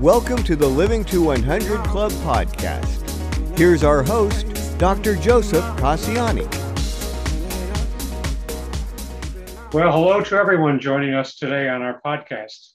Welcome 0.00 0.44
to 0.44 0.54
the 0.54 0.64
Living 0.64 1.04
to 1.06 1.20
100 1.24 1.82
Club 1.86 2.12
podcast. 2.12 3.58
Here's 3.58 3.82
our 3.82 4.04
host, 4.04 4.46
Dr. 4.78 5.16
Joseph 5.16 5.64
Casciani. 5.78 6.46
Well, 9.74 9.90
hello 9.90 10.20
to 10.20 10.36
everyone 10.36 10.78
joining 10.78 11.14
us 11.14 11.34
today 11.34 11.68
on 11.68 11.82
our 11.82 12.00
podcast. 12.00 12.74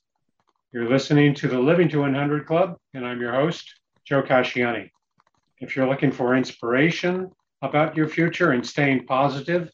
You're 0.73 0.90
listening 0.90 1.34
to 1.36 1.48
the 1.48 1.58
Living 1.58 1.88
to 1.91 2.02
100 2.02 2.45
Club, 2.45 2.76
and 2.94 3.08
I'm 3.08 3.22
your 3.22 3.31
host, 3.31 3.73
Joe 4.03 4.22
Casciani. 4.22 4.90
If 5.62 5.78
you're 5.78 5.88
looking 5.88 6.12
for 6.12 6.36
inspiration 6.36 7.31
about 7.62 7.95
your 7.95 8.09
future 8.09 8.52
and 8.52 8.67
staying 8.67 9.05
positive 9.05 9.72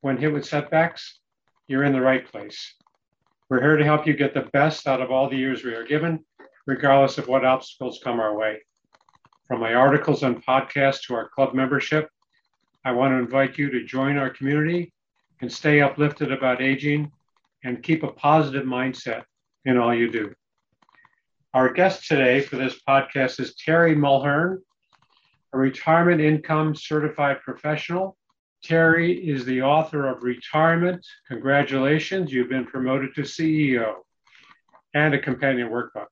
when 0.00 0.16
hit 0.16 0.32
with 0.32 0.44
setbacks, 0.44 1.20
you're 1.68 1.84
in 1.84 1.92
the 1.92 2.00
right 2.00 2.26
place. 2.28 2.74
We're 3.48 3.62
here 3.62 3.76
to 3.76 3.84
help 3.84 4.04
you 4.04 4.14
get 4.14 4.34
the 4.34 4.48
best 4.52 4.88
out 4.88 5.00
of 5.00 5.12
all 5.12 5.30
the 5.30 5.36
years 5.36 5.62
we 5.62 5.74
are 5.74 5.84
given 5.84 6.24
regardless 6.68 7.16
of 7.16 7.26
what 7.26 7.46
obstacles 7.46 7.98
come 8.04 8.20
our 8.20 8.36
way. 8.36 8.58
From 9.48 9.58
my 9.58 9.72
articles 9.72 10.22
and 10.22 10.44
podcasts 10.44 11.00
to 11.06 11.14
our 11.14 11.30
club 11.30 11.54
membership, 11.54 12.10
I 12.84 12.92
want 12.92 13.12
to 13.12 13.16
invite 13.16 13.56
you 13.56 13.70
to 13.70 13.86
join 13.86 14.18
our 14.18 14.28
community 14.28 14.92
and 15.40 15.50
stay 15.50 15.80
uplifted 15.80 16.30
about 16.30 16.60
aging 16.60 17.10
and 17.64 17.82
keep 17.82 18.02
a 18.02 18.12
positive 18.12 18.66
mindset 18.66 19.24
in 19.64 19.78
all 19.78 19.94
you 19.94 20.10
do. 20.10 20.34
Our 21.54 21.72
guest 21.72 22.06
today 22.06 22.42
for 22.42 22.56
this 22.56 22.78
podcast 22.86 23.40
is 23.40 23.54
Terry 23.54 23.96
Mulhern, 23.96 24.58
a 25.54 25.58
retirement 25.58 26.20
income 26.20 26.74
certified 26.74 27.40
professional. 27.40 28.18
Terry 28.62 29.14
is 29.26 29.46
the 29.46 29.62
author 29.62 30.06
of 30.06 30.22
Retirement. 30.22 31.06
Congratulations, 31.28 32.30
you've 32.30 32.50
been 32.50 32.66
promoted 32.66 33.14
to 33.14 33.22
CEO 33.22 33.94
and 34.92 35.14
a 35.14 35.18
companion 35.18 35.70
workbook. 35.70 36.08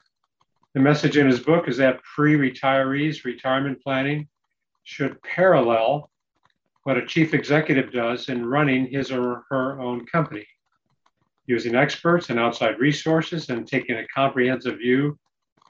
The 0.76 0.82
message 0.82 1.16
in 1.16 1.26
his 1.26 1.40
book 1.40 1.68
is 1.68 1.78
that 1.78 2.02
pre 2.02 2.34
retirees 2.34 3.24
retirement 3.24 3.82
planning 3.82 4.28
should 4.84 5.22
parallel 5.22 6.10
what 6.82 6.98
a 6.98 7.06
chief 7.06 7.32
executive 7.32 7.90
does 7.90 8.28
in 8.28 8.44
running 8.44 8.86
his 8.88 9.10
or 9.10 9.46
her 9.48 9.80
own 9.80 10.04
company, 10.04 10.46
using 11.46 11.74
experts 11.74 12.28
and 12.28 12.38
outside 12.38 12.78
resources 12.78 13.48
and 13.48 13.66
taking 13.66 13.96
a 13.96 14.06
comprehensive 14.08 14.76
view 14.76 15.18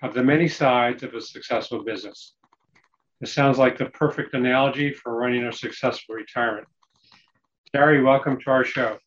of 0.03 0.13
the 0.13 0.25
many 0.25 0.49
sides 0.49 1.05
of 1.05 1.15
a 1.15 1.21
successful 1.21 1.85
business. 1.85 2.35
This 3.21 3.33
sounds 3.33 3.59
like 3.59 3.79
the 3.79 3.87
perfect 3.87 4.35
analogy 4.35 4.93
for 4.93 5.15
running 5.15 5.45
a 5.45 5.53
successful 5.53 6.17
retirement. 6.17 6.67
Terry, 7.73 8.03
welcome 8.03 8.41
to 8.41 8.51
our 8.51 8.65
show. 8.65 8.99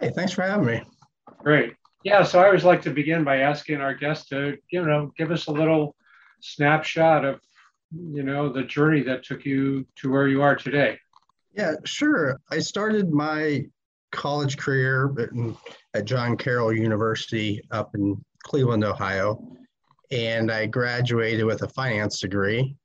Hey, 0.00 0.12
thanks 0.14 0.34
for 0.34 0.42
having 0.42 0.66
me. 0.66 0.82
Great. 1.42 1.74
Yeah, 2.06 2.22
so 2.22 2.38
I 2.38 2.46
always 2.46 2.62
like 2.62 2.82
to 2.82 2.90
begin 2.90 3.24
by 3.24 3.38
asking 3.38 3.80
our 3.80 3.92
guests 3.92 4.28
to, 4.28 4.56
you 4.70 4.86
know, 4.86 5.12
give 5.18 5.32
us 5.32 5.48
a 5.48 5.50
little 5.50 5.96
snapshot 6.40 7.24
of, 7.24 7.40
you 7.90 8.22
know, 8.22 8.48
the 8.52 8.62
journey 8.62 9.02
that 9.02 9.24
took 9.24 9.44
you 9.44 9.84
to 9.96 10.12
where 10.12 10.28
you 10.28 10.40
are 10.40 10.54
today. 10.54 11.00
Yeah, 11.52 11.72
sure. 11.82 12.38
I 12.48 12.60
started 12.60 13.10
my 13.10 13.66
college 14.12 14.56
career 14.56 15.12
at 15.94 16.04
John 16.04 16.36
Carroll 16.36 16.72
University 16.72 17.60
up 17.72 17.96
in 17.96 18.24
Cleveland, 18.44 18.84
Ohio, 18.84 19.44
and 20.12 20.52
I 20.52 20.66
graduated 20.66 21.44
with 21.44 21.62
a 21.62 21.68
finance 21.70 22.20
degree. 22.20 22.76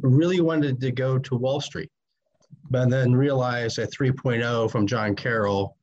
Really 0.00 0.40
wanted 0.40 0.80
to 0.80 0.90
go 0.90 1.16
to 1.16 1.36
Wall 1.36 1.60
Street, 1.60 1.92
but 2.70 2.90
then 2.90 3.14
realized 3.14 3.78
a 3.78 3.86
3.0 3.86 4.68
from 4.68 4.88
John 4.88 5.14
Carroll 5.14 5.76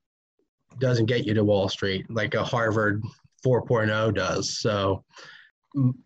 doesn't 0.78 1.08
get 1.08 1.26
you 1.26 1.34
to 1.34 1.44
Wall 1.44 1.68
Street 1.70 2.06
like 2.10 2.36
a 2.36 2.44
Harvard 2.44 3.04
4.0 3.46 4.14
does. 4.14 4.60
So 4.60 5.04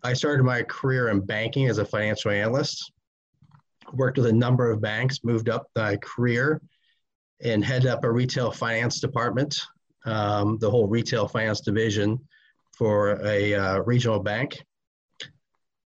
I 0.02 0.12
started 0.12 0.44
my 0.44 0.62
career 0.62 1.08
in 1.08 1.20
banking 1.20 1.68
as 1.68 1.78
a 1.78 1.84
financial 1.84 2.30
analyst, 2.30 2.92
worked 3.92 4.18
with 4.18 4.26
a 4.26 4.32
number 4.32 4.70
of 4.70 4.80
banks, 4.80 5.20
moved 5.24 5.48
up 5.48 5.66
my 5.76 5.96
career 5.96 6.60
and 7.42 7.64
headed 7.64 7.88
up 7.88 8.04
a 8.04 8.10
retail 8.10 8.50
finance 8.50 9.00
department, 9.00 9.60
um, 10.06 10.58
the 10.58 10.70
whole 10.70 10.86
retail 10.86 11.26
finance 11.26 11.60
division 11.60 12.18
for 12.76 13.20
a 13.24 13.54
uh, 13.54 13.78
regional 13.80 14.20
bank. 14.20 14.62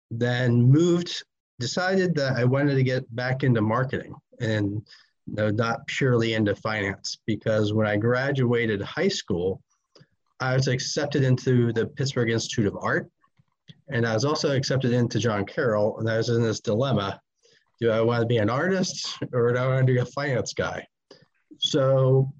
Then 0.09 0.61
moved, 0.61 1.23
decided 1.59 2.15
that 2.15 2.37
I 2.37 2.45
wanted 2.45 2.75
to 2.75 2.83
get 2.83 3.13
back 3.15 3.43
into 3.43 3.61
marketing 3.61 4.15
and 4.39 4.85
no, 5.27 5.49
not 5.49 5.85
purely 5.87 6.33
into 6.33 6.55
finance 6.55 7.17
because 7.25 7.73
when 7.73 7.85
I 7.85 7.97
graduated 7.97 8.81
high 8.81 9.07
school, 9.09 9.61
I 10.39 10.55
was 10.55 10.67
accepted 10.67 11.23
into 11.23 11.73
the 11.73 11.87
Pittsburgh 11.87 12.29
Institute 12.29 12.67
of 12.67 12.77
Art, 12.79 13.09
and 13.89 14.05
I 14.05 14.13
was 14.13 14.25
also 14.25 14.55
accepted 14.55 14.93
into 14.93 15.19
John 15.19 15.45
Carroll, 15.45 15.99
and 15.99 16.09
I 16.09 16.17
was 16.17 16.29
in 16.29 16.41
this 16.41 16.59
dilemma: 16.59 17.19
do 17.79 17.91
I 17.91 18.01
want 18.01 18.21
to 18.21 18.27
be 18.27 18.37
an 18.37 18.49
artist 18.49 19.17
or 19.33 19.51
do 19.51 19.59
I 19.59 19.67
want 19.67 19.85
to 19.85 19.93
be 19.93 19.99
a 19.99 20.05
finance 20.05 20.53
guy? 20.53 20.85
So 21.59 22.31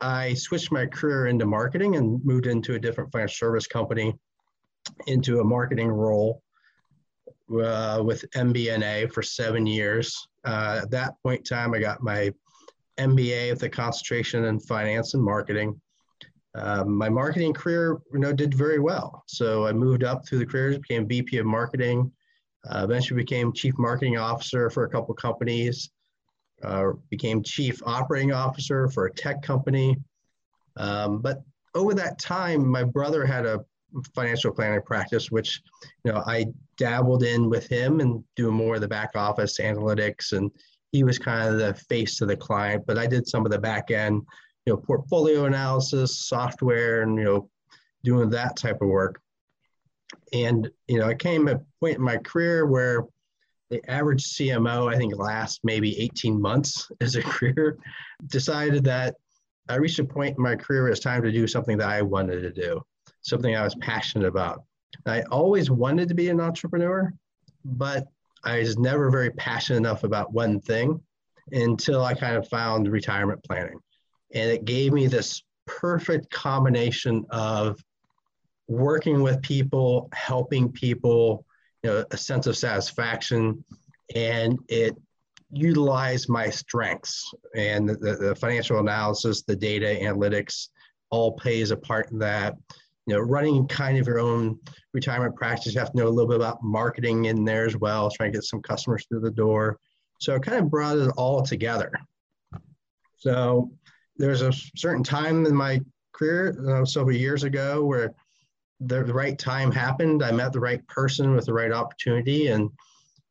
I 0.00 0.34
switched 0.34 0.72
my 0.72 0.86
career 0.86 1.26
into 1.26 1.46
marketing 1.46 1.96
and 1.96 2.24
moved 2.24 2.46
into 2.46 2.74
a 2.74 2.78
different 2.78 3.12
financial 3.12 3.46
service 3.46 3.66
company, 3.66 4.14
into 5.06 5.40
a 5.40 5.44
marketing 5.44 5.88
role 5.88 6.42
uh, 7.50 8.02
with 8.04 8.24
MBNA 8.32 9.12
for 9.12 9.22
seven 9.22 9.66
years. 9.66 10.16
Uh, 10.44 10.80
at 10.82 10.90
that 10.90 11.14
point 11.22 11.40
in 11.40 11.44
time, 11.44 11.74
I 11.74 11.80
got 11.80 12.02
my 12.02 12.32
MBA 12.98 13.50
with 13.50 13.62
a 13.62 13.68
concentration 13.68 14.44
in 14.44 14.60
finance 14.60 15.14
and 15.14 15.22
marketing. 15.22 15.80
Um, 16.54 16.96
my 16.96 17.08
marketing 17.08 17.52
career, 17.52 18.00
you 18.12 18.18
know, 18.18 18.32
did 18.32 18.54
very 18.54 18.78
well. 18.78 19.22
So 19.26 19.66
I 19.66 19.72
moved 19.72 20.04
up 20.04 20.26
through 20.26 20.40
the 20.40 20.46
careers, 20.46 20.78
became 20.78 21.06
VP 21.06 21.38
of 21.38 21.46
marketing, 21.46 22.10
uh, 22.68 22.82
eventually 22.84 23.22
became 23.22 23.52
chief 23.52 23.74
marketing 23.78 24.18
officer 24.18 24.68
for 24.68 24.84
a 24.84 24.88
couple 24.88 25.14
companies, 25.14 25.90
uh, 26.62 26.90
became 27.08 27.42
chief 27.42 27.80
operating 27.86 28.32
officer 28.32 28.88
for 28.88 29.06
a 29.06 29.12
tech 29.12 29.42
company. 29.42 29.96
Um, 30.76 31.20
but 31.20 31.42
over 31.74 31.94
that 31.94 32.18
time, 32.18 32.66
my 32.66 32.82
brother 32.82 33.24
had 33.24 33.46
a 33.46 33.64
financial 34.14 34.52
planning 34.52 34.82
practice, 34.82 35.30
which 35.30 35.60
you 36.04 36.12
know 36.12 36.22
I 36.26 36.46
dabbled 36.80 37.22
in 37.22 37.50
with 37.50 37.68
him 37.68 38.00
and 38.00 38.24
doing 38.36 38.54
more 38.54 38.76
of 38.76 38.80
the 38.80 38.88
back 38.88 39.10
office 39.14 39.60
analytics, 39.60 40.32
and 40.32 40.50
he 40.92 41.04
was 41.04 41.18
kind 41.18 41.46
of 41.46 41.58
the 41.58 41.74
face 41.74 42.16
to 42.16 42.26
the 42.26 42.36
client. 42.36 42.84
But 42.86 42.98
I 42.98 43.06
did 43.06 43.28
some 43.28 43.44
of 43.44 43.52
the 43.52 43.58
back 43.58 43.90
end, 43.90 44.22
you 44.64 44.72
know, 44.72 44.78
portfolio 44.78 45.44
analysis, 45.44 46.26
software, 46.26 47.02
and 47.02 47.18
you 47.18 47.24
know, 47.24 47.50
doing 48.02 48.30
that 48.30 48.56
type 48.56 48.80
of 48.80 48.88
work. 48.88 49.20
And 50.32 50.70
you 50.88 50.98
know, 50.98 51.06
I 51.06 51.14
came 51.14 51.46
a 51.48 51.60
point 51.80 51.98
in 51.98 52.02
my 52.02 52.16
career 52.16 52.66
where 52.66 53.04
the 53.68 53.88
average 53.88 54.24
CMO, 54.24 54.92
I 54.92 54.96
think, 54.96 55.14
lasts 55.16 55.60
maybe 55.62 56.00
18 56.00 56.40
months 56.40 56.90
as 57.00 57.14
a 57.14 57.22
career, 57.22 57.76
decided 58.26 58.84
that 58.84 59.16
I 59.68 59.76
reached 59.76 59.98
a 59.98 60.04
point 60.04 60.38
in 60.38 60.42
my 60.42 60.56
career 60.56 60.82
where 60.82 60.90
it's 60.90 61.00
time 61.00 61.22
to 61.22 61.30
do 61.30 61.46
something 61.46 61.76
that 61.78 61.88
I 61.88 62.00
wanted 62.02 62.40
to 62.40 62.50
do 62.50 62.82
something 63.22 63.54
I 63.54 63.64
was 63.64 63.74
passionate 63.76 64.26
about. 64.26 64.64
I 65.06 65.22
always 65.22 65.70
wanted 65.70 66.08
to 66.08 66.14
be 66.14 66.28
an 66.28 66.40
entrepreneur, 66.40 67.12
but 67.64 68.06
I 68.44 68.58
was 68.58 68.78
never 68.78 69.10
very 69.10 69.30
passionate 69.30 69.78
enough 69.78 70.04
about 70.04 70.32
one 70.32 70.60
thing 70.60 71.00
until 71.52 72.04
I 72.04 72.14
kind 72.14 72.36
of 72.36 72.48
found 72.48 72.88
retirement 72.88 73.42
planning. 73.44 73.78
And 74.34 74.50
it 74.50 74.64
gave 74.64 74.92
me 74.92 75.06
this 75.06 75.42
perfect 75.66 76.30
combination 76.30 77.24
of 77.30 77.82
working 78.68 79.22
with 79.22 79.42
people, 79.42 80.08
helping 80.12 80.70
people, 80.70 81.44
you 81.82 81.90
know, 81.90 82.04
a 82.10 82.16
sense 82.16 82.46
of 82.46 82.56
satisfaction, 82.56 83.64
and 84.14 84.58
it 84.68 84.96
utilized 85.52 86.28
my 86.28 86.48
strengths 86.48 87.34
and 87.56 87.88
the, 87.88 88.16
the 88.20 88.34
financial 88.36 88.78
analysis, 88.78 89.42
the 89.42 89.56
data 89.56 89.98
analytics 90.00 90.68
all 91.10 91.32
plays 91.32 91.72
a 91.72 91.76
part 91.76 92.10
in 92.12 92.18
that 92.18 92.54
you 93.10 93.16
know, 93.16 93.22
running 93.22 93.66
kind 93.66 93.98
of 93.98 94.06
your 94.06 94.20
own 94.20 94.56
retirement 94.94 95.34
practice, 95.34 95.74
you 95.74 95.80
have 95.80 95.90
to 95.90 95.96
know 95.96 96.06
a 96.06 96.08
little 96.08 96.28
bit 96.28 96.36
about 96.36 96.62
marketing 96.62 97.24
in 97.24 97.44
there 97.44 97.66
as 97.66 97.76
well, 97.76 98.08
trying 98.08 98.30
to 98.30 98.36
get 98.38 98.44
some 98.44 98.62
customers 98.62 99.04
through 99.08 99.18
the 99.18 99.32
door. 99.32 99.80
So 100.20 100.36
I 100.36 100.38
kind 100.38 100.58
of 100.58 100.70
brought 100.70 100.96
it 100.96 101.10
all 101.16 101.42
together. 101.42 101.90
So 103.16 103.72
there's 104.16 104.42
a 104.42 104.52
certain 104.76 105.02
time 105.02 105.44
in 105.44 105.56
my 105.56 105.80
career, 106.12 106.54
uh, 106.68 106.84
several 106.84 107.16
years 107.16 107.42
ago, 107.42 107.84
where 107.84 108.14
the, 108.78 109.02
the 109.02 109.12
right 109.12 109.36
time 109.36 109.72
happened. 109.72 110.22
I 110.22 110.30
met 110.30 110.52
the 110.52 110.60
right 110.60 110.86
person 110.86 111.34
with 111.34 111.46
the 111.46 111.52
right 111.52 111.72
opportunity, 111.72 112.46
and 112.46 112.70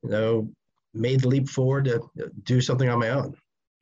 you 0.04 0.10
know, 0.10 0.50
made 0.94 1.22
the 1.22 1.30
leap 1.30 1.48
forward 1.48 1.86
to 1.86 2.02
do 2.44 2.60
something 2.60 2.90
on 2.90 3.00
my 3.00 3.12
own. 3.12 3.34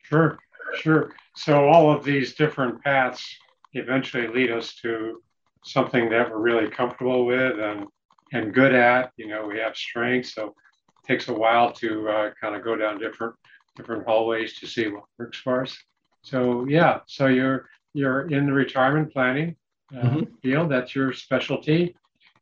Sure, 0.04 0.38
sure. 0.76 1.12
So 1.36 1.68
all 1.68 1.92
of 1.92 2.04
these 2.04 2.36
different 2.36 2.84
paths 2.84 3.26
eventually 3.74 4.28
lead 4.28 4.52
us 4.52 4.76
to 4.84 5.24
something 5.68 6.10
that 6.10 6.30
we're 6.30 6.40
really 6.40 6.70
comfortable 6.70 7.26
with 7.26 7.60
and 7.60 7.86
and 8.34 8.54
good 8.54 8.74
at. 8.74 9.12
You 9.18 9.28
know, 9.28 9.46
we 9.46 9.60
have 9.60 9.76
strengths, 9.76 10.34
so 10.34 10.48
it 10.48 11.08
takes 11.08 11.28
a 11.28 11.34
while 11.34 11.72
to 11.74 12.10
uh, 12.10 12.32
kind 12.40 12.56
of 12.56 12.64
go 12.64 12.76
down 12.76 13.00
different 13.00 13.36
different 13.76 14.06
hallways 14.06 14.60
to 14.60 14.68
see 14.68 14.88
what 14.88 15.04
works 15.20 15.38
for 15.38 15.62
us. 15.62 15.78
So 16.24 16.66
yeah, 16.68 17.00
so 17.08 17.28
you're 17.28 17.70
you're 17.94 18.28
in 18.32 18.46
the 18.46 18.54
retirement 18.54 19.14
planning 19.14 19.56
uh, 19.96 20.02
mm-hmm. 20.02 20.36
field. 20.42 20.70
That's 20.70 20.96
your 20.96 21.14
specialty, 21.14 21.96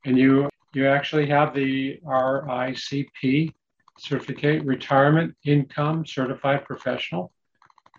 and 0.05 0.17
you 0.17 0.49
you 0.73 0.87
actually 0.87 1.27
have 1.27 1.53
the 1.53 1.99
RICP 2.05 3.53
certificate, 3.97 4.63
Retirement 4.63 5.35
Income 5.45 6.05
Certified 6.05 6.65
Professional. 6.65 7.31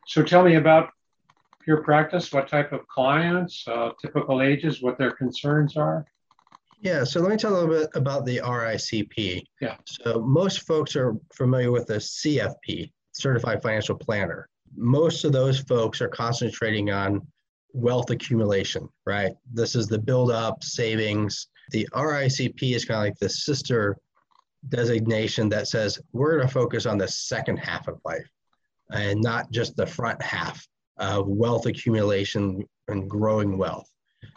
So 0.06 0.22
tell 0.22 0.44
me 0.44 0.56
about 0.56 0.90
your 1.66 1.82
practice, 1.82 2.32
what 2.32 2.48
type 2.48 2.72
of 2.72 2.86
clients, 2.88 3.66
uh, 3.66 3.90
typical 4.00 4.42
ages, 4.42 4.82
what 4.82 4.98
their 4.98 5.10
concerns 5.10 5.76
are. 5.76 6.06
Yeah, 6.80 7.04
so 7.04 7.20
let 7.20 7.30
me 7.30 7.36
tell 7.36 7.52
a 7.52 7.58
little 7.58 7.74
bit 7.74 7.90
about 7.94 8.24
the 8.24 8.38
RICP. 8.38 9.42
Yeah. 9.60 9.76
So 9.86 10.20
most 10.20 10.62
folks 10.62 10.94
are 10.94 11.16
familiar 11.34 11.72
with 11.72 11.86
the 11.86 11.96
CFP, 11.96 12.92
Certified 13.12 13.62
Financial 13.62 13.96
Planner. 13.96 14.48
Most 14.76 15.24
of 15.24 15.32
those 15.32 15.60
folks 15.60 16.00
are 16.00 16.08
concentrating 16.08 16.90
on 16.90 17.26
wealth 17.72 18.10
accumulation, 18.10 18.88
right? 19.06 19.32
This 19.52 19.74
is 19.74 19.88
the 19.88 19.98
build 19.98 20.30
up, 20.30 20.62
savings. 20.62 21.48
The 21.70 21.88
RICP 21.94 22.74
is 22.74 22.84
kind 22.84 22.98
of 22.98 23.04
like 23.04 23.18
the 23.18 23.28
sister 23.28 23.96
designation 24.68 25.48
that 25.48 25.68
says 25.68 25.98
we're 26.12 26.36
going 26.36 26.46
to 26.46 26.52
focus 26.52 26.86
on 26.86 26.98
the 26.98 27.08
second 27.08 27.56
half 27.56 27.88
of 27.88 28.00
life 28.04 28.28
and 28.90 29.20
not 29.20 29.50
just 29.50 29.76
the 29.76 29.86
front 29.86 30.20
half 30.22 30.66
of 30.98 31.26
wealth 31.28 31.66
accumulation 31.66 32.64
and 32.88 33.10
growing 33.10 33.58
wealth. 33.58 33.90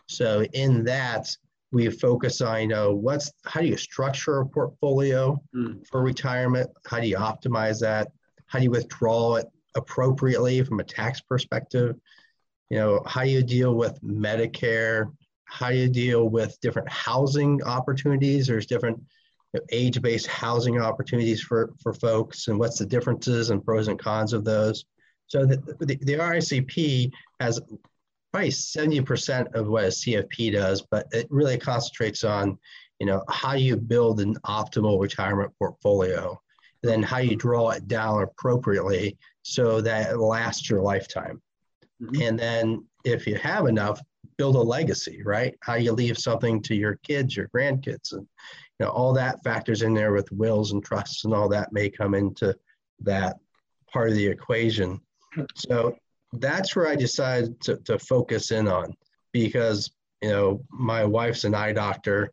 So 0.07 0.43
in 0.53 0.83
that, 0.85 1.29
we 1.71 1.89
focus 1.89 2.41
on, 2.41 2.61
you 2.61 2.67
know, 2.67 2.93
what's 2.95 3.31
how 3.45 3.61
do 3.61 3.67
you 3.67 3.77
structure 3.77 4.39
a 4.39 4.45
portfolio 4.45 5.39
mm. 5.55 5.85
for 5.87 6.01
retirement? 6.01 6.69
How 6.85 6.99
do 6.99 7.07
you 7.07 7.17
optimize 7.17 7.79
that? 7.81 8.07
How 8.47 8.59
do 8.59 8.65
you 8.65 8.71
withdraw 8.71 9.35
it 9.35 9.45
appropriately 9.75 10.63
from 10.63 10.79
a 10.79 10.83
tax 10.83 11.21
perspective? 11.21 11.95
You 12.69 12.77
know, 12.77 13.03
how 13.05 13.23
do 13.23 13.29
you 13.29 13.43
deal 13.43 13.75
with 13.75 14.01
Medicare? 14.01 15.11
How 15.45 15.69
do 15.69 15.75
you 15.75 15.89
deal 15.89 16.27
with 16.29 16.59
different 16.61 16.89
housing 16.89 17.61
opportunities? 17.63 18.47
There's 18.47 18.65
different 18.65 19.01
age-based 19.71 20.27
housing 20.27 20.79
opportunities 20.79 21.41
for, 21.41 21.73
for 21.81 21.93
folks 21.93 22.47
and 22.47 22.59
what's 22.59 22.77
the 22.77 22.85
differences 22.85 23.49
and 23.49 23.63
pros 23.63 23.87
and 23.87 23.97
cons 23.97 24.33
of 24.33 24.45
those. 24.45 24.85
So 25.29 25.45
the, 25.45 25.57
the, 25.79 25.95
the 25.95 26.13
RICP 26.13 27.11
has 27.39 27.61
probably 28.31 28.49
70% 28.49 29.53
of 29.55 29.67
what 29.67 29.85
a 29.85 29.87
CFP 29.87 30.53
does, 30.53 30.83
but 30.89 31.07
it 31.11 31.27
really 31.29 31.57
concentrates 31.57 32.23
on, 32.23 32.57
you 32.99 33.07
know, 33.07 33.23
how 33.29 33.53
you 33.53 33.77
build 33.77 34.19
an 34.19 34.35
optimal 34.45 34.99
retirement 34.99 35.51
portfolio, 35.57 36.39
then 36.83 37.01
how 37.01 37.19
you 37.19 37.35
draw 37.35 37.69
it 37.69 37.87
down 37.87 38.23
appropriately 38.23 39.17
so 39.43 39.81
that 39.81 40.11
it 40.11 40.17
lasts 40.17 40.69
your 40.69 40.81
lifetime. 40.81 41.41
Mm-hmm. 42.01 42.21
And 42.21 42.39
then 42.39 42.85
if 43.05 43.25
you 43.25 43.35
have 43.35 43.67
enough, 43.67 44.01
build 44.37 44.55
a 44.55 44.61
legacy, 44.61 45.21
right? 45.23 45.55
How 45.61 45.75
you 45.75 45.91
leave 45.91 46.17
something 46.17 46.61
to 46.63 46.75
your 46.75 46.95
kids, 47.03 47.35
your 47.35 47.49
grandkids, 47.49 48.13
and 48.13 48.27
you 48.79 48.85
know 48.85 48.89
all 48.89 49.13
that 49.13 49.43
factors 49.43 49.81
in 49.81 49.93
there 49.93 50.13
with 50.13 50.31
wills 50.31 50.71
and 50.71 50.83
trusts 50.83 51.25
and 51.25 51.33
all 51.33 51.49
that 51.49 51.73
may 51.73 51.89
come 51.89 52.15
into 52.15 52.55
that 53.01 53.37
part 53.91 54.09
of 54.09 54.15
the 54.15 54.25
equation. 54.25 55.01
So 55.55 55.95
that's 56.33 56.75
where 56.75 56.87
I 56.87 56.95
decided 56.95 57.59
to, 57.61 57.77
to 57.77 57.99
focus 57.99 58.51
in 58.51 58.67
on 58.67 58.93
because 59.31 59.91
you 60.21 60.29
know 60.29 60.61
my 60.69 61.03
wife's 61.05 61.43
an 61.43 61.55
eye 61.55 61.73
doctor 61.73 62.31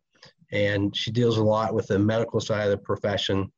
and 0.51 0.95
she 0.95 1.11
deals 1.11 1.37
a 1.37 1.43
lot 1.43 1.73
with 1.73 1.87
the 1.87 1.99
medical 1.99 2.39
side 2.39 2.65
of 2.65 2.71
the 2.71 2.77
profession 2.77 3.51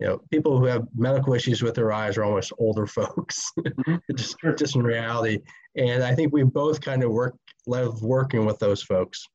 you 0.00 0.06
know, 0.06 0.18
people 0.30 0.58
who 0.58 0.64
have 0.64 0.88
medical 0.96 1.34
issues 1.34 1.62
with 1.62 1.74
their 1.74 1.92
eyes 1.92 2.16
are 2.16 2.24
almost 2.24 2.54
older 2.58 2.86
folks, 2.86 3.52
mm-hmm. 3.58 3.96
just, 4.16 4.36
just 4.56 4.74
in 4.74 4.82
reality. 4.82 5.40
And 5.76 6.02
I 6.02 6.14
think 6.14 6.32
we 6.32 6.42
both 6.42 6.80
kind 6.80 7.04
of 7.04 7.12
work, 7.12 7.36
love 7.66 8.02
working 8.02 8.46
with 8.46 8.58
those 8.58 8.82
folks. 8.82 9.28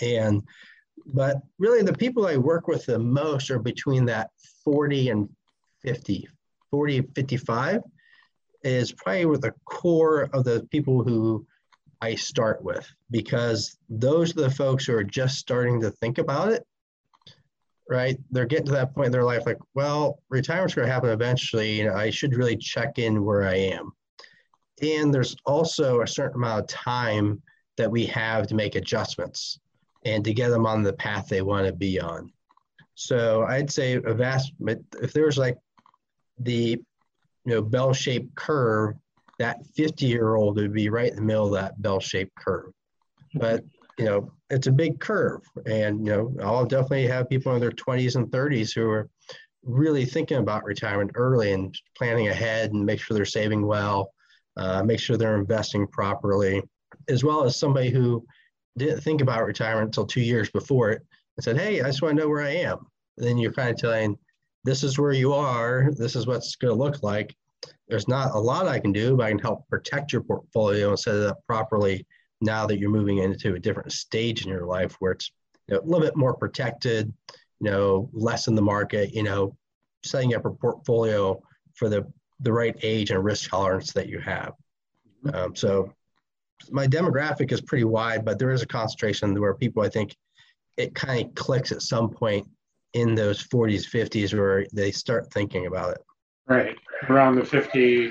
And, 0.00 0.42
but 1.04 1.36
really 1.58 1.82
the 1.82 1.92
people 1.92 2.26
I 2.26 2.38
work 2.38 2.68
with 2.68 2.86
the 2.86 2.98
most 2.98 3.50
are 3.50 3.58
between 3.58 4.06
that 4.06 4.30
40 4.64 5.10
and 5.10 5.28
50, 5.82 6.26
40, 6.70 7.02
55 7.14 7.82
is 8.62 8.92
probably 8.92 9.26
with 9.26 9.42
the 9.42 9.54
core 9.64 10.28
of 10.32 10.44
the 10.44 10.66
people 10.70 11.02
who 11.02 11.46
I 12.00 12.14
start 12.14 12.62
with 12.62 12.86
because 13.10 13.78
those 13.88 14.36
are 14.36 14.42
the 14.42 14.50
folks 14.50 14.84
who 14.84 14.94
are 14.94 15.04
just 15.04 15.38
starting 15.38 15.80
to 15.80 15.90
think 15.90 16.18
about 16.18 16.52
it 16.52 16.66
right? 17.88 18.18
They're 18.30 18.46
getting 18.46 18.66
to 18.66 18.72
that 18.72 18.94
point 18.94 19.06
in 19.06 19.12
their 19.12 19.24
life, 19.24 19.46
like, 19.46 19.58
well, 19.74 20.20
retirement's 20.28 20.74
going 20.74 20.86
to 20.86 20.92
happen 20.92 21.10
eventually. 21.10 21.82
Know, 21.82 21.94
I 21.94 22.10
should 22.10 22.36
really 22.36 22.56
check 22.56 22.98
in 22.98 23.24
where 23.24 23.46
I 23.46 23.56
am. 23.56 23.92
And 24.82 25.12
there's 25.12 25.36
also 25.46 26.02
a 26.02 26.06
certain 26.06 26.36
amount 26.36 26.60
of 26.60 26.66
time 26.68 27.42
that 27.76 27.90
we 27.90 28.06
have 28.06 28.46
to 28.48 28.54
make 28.54 28.74
adjustments 28.74 29.58
and 30.04 30.24
to 30.24 30.34
get 30.34 30.50
them 30.50 30.66
on 30.66 30.82
the 30.82 30.92
path 30.94 31.28
they 31.28 31.42
want 31.42 31.66
to 31.66 31.72
be 31.72 32.00
on. 32.00 32.32
So 32.94 33.44
I'd 33.44 33.70
say 33.70 33.94
a 33.94 34.14
vast, 34.14 34.52
if 35.02 35.12
there's 35.12 35.38
like 35.38 35.56
the, 36.38 36.80
you 37.46 37.54
know, 37.54 37.62
bell-shaped 37.62 38.34
curve, 38.34 38.96
that 39.38 39.64
50 39.74 40.06
year 40.06 40.34
old 40.34 40.56
would 40.56 40.72
be 40.72 40.88
right 40.88 41.10
in 41.10 41.16
the 41.16 41.22
middle 41.22 41.46
of 41.46 41.52
that 41.52 41.80
bell-shaped 41.80 42.34
curve. 42.36 42.72
But 43.34 43.64
you 43.98 44.04
know, 44.04 44.30
it's 44.50 44.66
a 44.66 44.72
big 44.72 45.00
curve. 45.00 45.42
And, 45.64 46.06
you 46.06 46.12
know, 46.12 46.34
I'll 46.42 46.66
definitely 46.66 47.06
have 47.08 47.28
people 47.28 47.54
in 47.54 47.60
their 47.60 47.70
20s 47.70 48.16
and 48.16 48.26
30s 48.28 48.74
who 48.74 48.88
are 48.90 49.08
really 49.64 50.04
thinking 50.04 50.36
about 50.38 50.64
retirement 50.64 51.12
early 51.14 51.52
and 51.52 51.74
planning 51.96 52.28
ahead 52.28 52.72
and 52.72 52.84
make 52.84 53.00
sure 53.00 53.14
they're 53.14 53.24
saving 53.24 53.66
well, 53.66 54.12
uh, 54.56 54.82
make 54.82 55.00
sure 55.00 55.16
they're 55.16 55.38
investing 55.38 55.86
properly, 55.86 56.62
as 57.08 57.24
well 57.24 57.44
as 57.44 57.58
somebody 57.58 57.90
who 57.90 58.24
didn't 58.78 59.00
think 59.00 59.22
about 59.22 59.46
retirement 59.46 59.86
until 59.86 60.06
two 60.06 60.20
years 60.20 60.50
before 60.50 60.90
it 60.90 61.02
and 61.36 61.44
said, 61.44 61.58
Hey, 61.58 61.80
I 61.80 61.86
just 61.86 62.02
want 62.02 62.16
to 62.16 62.22
know 62.22 62.28
where 62.28 62.44
I 62.44 62.56
am. 62.56 62.86
And 63.16 63.26
then 63.26 63.38
you're 63.38 63.52
kind 63.52 63.70
of 63.70 63.76
telling, 63.76 64.18
this 64.66 64.82
is 64.82 64.98
where 64.98 65.12
you 65.12 65.32
are, 65.32 65.90
this 65.96 66.16
is 66.16 66.26
what's 66.26 66.56
going 66.56 66.76
to 66.76 66.82
look 66.82 67.02
like. 67.02 67.34
There's 67.88 68.08
not 68.08 68.34
a 68.34 68.38
lot 68.38 68.66
I 68.66 68.80
can 68.80 68.92
do, 68.92 69.16
but 69.16 69.26
I 69.26 69.30
can 69.30 69.38
help 69.38 69.66
protect 69.68 70.12
your 70.12 70.22
portfolio 70.22 70.90
and 70.90 70.98
set 70.98 71.14
it 71.14 71.26
up 71.26 71.38
properly 71.46 72.04
now 72.40 72.66
that 72.66 72.78
you're 72.78 72.90
moving 72.90 73.18
into 73.18 73.54
a 73.54 73.60
different 73.60 73.92
stage 73.92 74.44
in 74.44 74.50
your 74.50 74.66
life 74.66 74.96
where 74.98 75.12
it's 75.12 75.30
you 75.68 75.76
know, 75.76 75.80
a 75.80 75.86
little 75.86 76.00
bit 76.00 76.16
more 76.16 76.34
protected, 76.34 77.12
you 77.60 77.70
know, 77.70 78.10
less 78.12 78.48
in 78.48 78.56
the 78.56 78.62
market, 78.62 79.14
you 79.14 79.22
know, 79.22 79.56
setting 80.04 80.34
up 80.34 80.44
a 80.44 80.50
portfolio 80.50 81.40
for 81.74 81.88
the, 81.88 82.04
the 82.40 82.52
right 82.52 82.76
age 82.82 83.10
and 83.12 83.22
risk 83.22 83.48
tolerance 83.48 83.92
that 83.92 84.08
you 84.08 84.18
have. 84.18 84.52
Um, 85.32 85.54
so 85.54 85.92
my 86.70 86.88
demographic 86.88 87.52
is 87.52 87.60
pretty 87.60 87.84
wide, 87.84 88.24
but 88.24 88.38
there 88.38 88.50
is 88.50 88.62
a 88.62 88.66
concentration 88.66 89.40
where 89.40 89.54
people, 89.54 89.84
I 89.84 89.88
think, 89.88 90.16
it 90.76 90.94
kind 90.94 91.24
of 91.24 91.34
clicks 91.34 91.70
at 91.72 91.82
some 91.82 92.10
point 92.10 92.46
in 92.96 93.14
those 93.14 93.46
40s, 93.46 93.84
50s 93.88 94.36
where 94.36 94.66
they 94.72 94.90
start 94.90 95.30
thinking 95.30 95.66
about 95.66 95.92
it. 95.92 95.98
Right. 96.46 96.76
Around 97.10 97.36
the 97.36 97.44
50, 97.44 98.10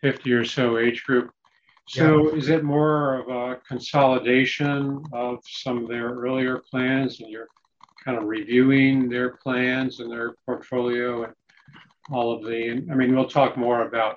50 0.00 0.32
or 0.32 0.44
so 0.44 0.78
age 0.78 1.04
group. 1.04 1.30
So 1.86 2.30
yeah. 2.30 2.38
is 2.38 2.48
it 2.48 2.64
more 2.64 3.18
of 3.18 3.28
a 3.28 3.60
consolidation 3.68 5.02
of 5.12 5.38
some 5.46 5.82
of 5.82 5.88
their 5.88 6.08
earlier 6.08 6.62
plans 6.70 7.20
and 7.20 7.28
you're 7.30 7.48
kind 8.02 8.16
of 8.16 8.24
reviewing 8.24 9.10
their 9.10 9.36
plans 9.36 10.00
and 10.00 10.10
their 10.10 10.34
portfolio 10.46 11.24
and 11.24 11.34
all 12.10 12.32
of 12.32 12.42
the, 12.42 12.84
I 12.90 12.94
mean, 12.94 13.14
we'll 13.14 13.28
talk 13.28 13.56
more 13.56 13.86
about 13.86 14.16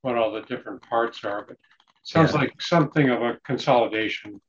what 0.00 0.16
all 0.16 0.32
the 0.32 0.42
different 0.42 0.80
parts 0.82 1.22
are, 1.24 1.44
but 1.46 1.58
sounds 2.02 2.32
yeah. 2.32 2.38
like 2.38 2.62
something 2.62 3.10
of 3.10 3.20
a 3.20 3.38
consolidation. 3.44 4.40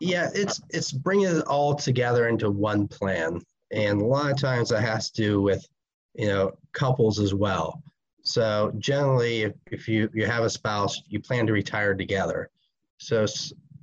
Yeah, 0.00 0.28
it's 0.32 0.60
it's 0.70 0.92
bringing 0.92 1.26
it 1.26 1.46
all 1.48 1.74
together 1.74 2.28
into 2.28 2.50
one 2.50 2.86
plan, 2.86 3.40
and 3.70 4.00
a 4.00 4.04
lot 4.04 4.30
of 4.30 4.40
times 4.40 4.70
that 4.70 4.82
has 4.82 5.10
to 5.10 5.22
do 5.22 5.42
with 5.42 5.66
you 6.14 6.28
know 6.28 6.52
couples 6.72 7.18
as 7.18 7.34
well. 7.34 7.82
So 8.22 8.72
generally, 8.78 9.42
if, 9.42 9.54
if 9.70 9.88
you, 9.88 10.10
you 10.12 10.26
have 10.26 10.44
a 10.44 10.50
spouse, 10.50 11.00
you 11.08 11.18
plan 11.18 11.46
to 11.46 11.52
retire 11.54 11.94
together. 11.94 12.50
So 12.98 13.24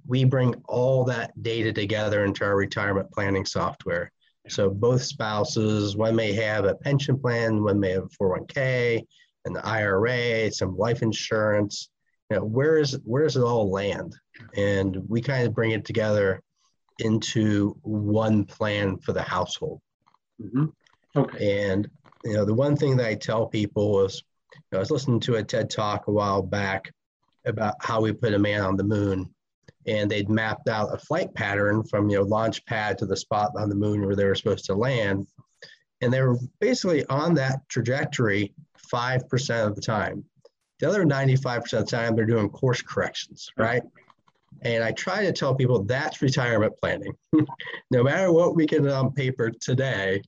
we 0.07 0.23
bring 0.23 0.53
all 0.65 1.03
that 1.05 1.31
data 1.41 1.73
together 1.73 2.25
into 2.25 2.43
our 2.45 2.55
retirement 2.55 3.11
planning 3.11 3.45
software. 3.45 4.11
So 4.47 4.69
both 4.69 5.01
spouses, 5.01 5.97
one 5.97 6.15
may 6.15 6.31
have 6.33 6.65
a 6.65 6.75
pension 6.75 7.17
plan, 7.19 7.63
one 7.63 7.79
may 7.79 7.91
have 7.91 8.03
a 8.03 8.23
401k, 8.23 9.01
an 9.45 9.57
IRA, 9.57 10.51
some 10.51 10.77
life 10.77 11.01
insurance, 11.01 11.89
you 12.29 12.37
know, 12.37 12.43
where 12.43 12.77
is 12.77 12.99
where 13.03 13.23
does 13.23 13.37
it 13.37 13.41
all 13.41 13.71
land? 13.71 14.15
And 14.55 14.97
we 15.07 15.21
kind 15.21 15.47
of 15.47 15.53
bring 15.53 15.71
it 15.71 15.85
together 15.85 16.41
into 16.99 17.75
one 17.81 18.45
plan 18.45 18.97
for 18.97 19.13
the 19.13 19.21
household. 19.21 19.81
Mm-hmm. 20.41 20.65
Okay. 21.15 21.63
And 21.63 21.89
you 22.23 22.33
know, 22.33 22.45
the 22.45 22.53
one 22.53 22.75
thing 22.75 22.97
that 22.97 23.07
I 23.07 23.15
tell 23.15 23.47
people 23.47 24.03
is, 24.05 24.23
you 24.53 24.61
know, 24.71 24.79
I 24.79 24.79
was 24.79 24.91
listening 24.91 25.19
to 25.21 25.35
a 25.35 25.43
TED 25.43 25.69
talk 25.69 26.07
a 26.07 26.11
while 26.11 26.41
back 26.41 26.91
about 27.45 27.75
how 27.79 28.01
we 28.01 28.11
put 28.11 28.33
a 28.33 28.39
man 28.39 28.61
on 28.61 28.75
the 28.75 28.83
moon, 28.83 29.29
and 29.85 30.09
they'd 30.09 30.29
mapped 30.29 30.67
out 30.67 30.93
a 30.93 30.97
flight 30.97 31.33
pattern 31.33 31.83
from 31.83 32.09
you 32.09 32.17
know 32.17 32.23
launch 32.23 32.65
pad 32.65 32.97
to 32.97 33.05
the 33.05 33.15
spot 33.15 33.51
on 33.57 33.69
the 33.69 33.75
moon 33.75 34.05
where 34.05 34.15
they 34.15 34.25
were 34.25 34.35
supposed 34.35 34.65
to 34.65 34.75
land, 34.75 35.27
and 36.01 36.11
they 36.11 36.21
were 36.21 36.37
basically 36.59 37.05
on 37.05 37.35
that 37.35 37.59
trajectory 37.69 38.53
five 38.77 39.27
percent 39.29 39.67
of 39.69 39.75
the 39.75 39.81
time. 39.81 40.25
The 40.79 40.89
other 40.89 41.05
95% 41.05 41.55
of 41.55 41.85
the 41.85 41.91
time, 41.91 42.15
they're 42.15 42.25
doing 42.25 42.49
course 42.49 42.81
corrections, 42.81 43.49
right? 43.55 43.81
And 44.61 44.83
I 44.83 44.91
try 44.91 45.23
to 45.23 45.31
tell 45.31 45.55
people 45.55 45.83
that's 45.83 46.21
retirement 46.21 46.73
planning. 46.79 47.13
no 47.91 48.03
matter 48.03 48.31
what 48.31 48.55
we 48.55 48.65
get 48.65 48.87
on 48.87 49.11
paper 49.11 49.51
today, 49.51 50.21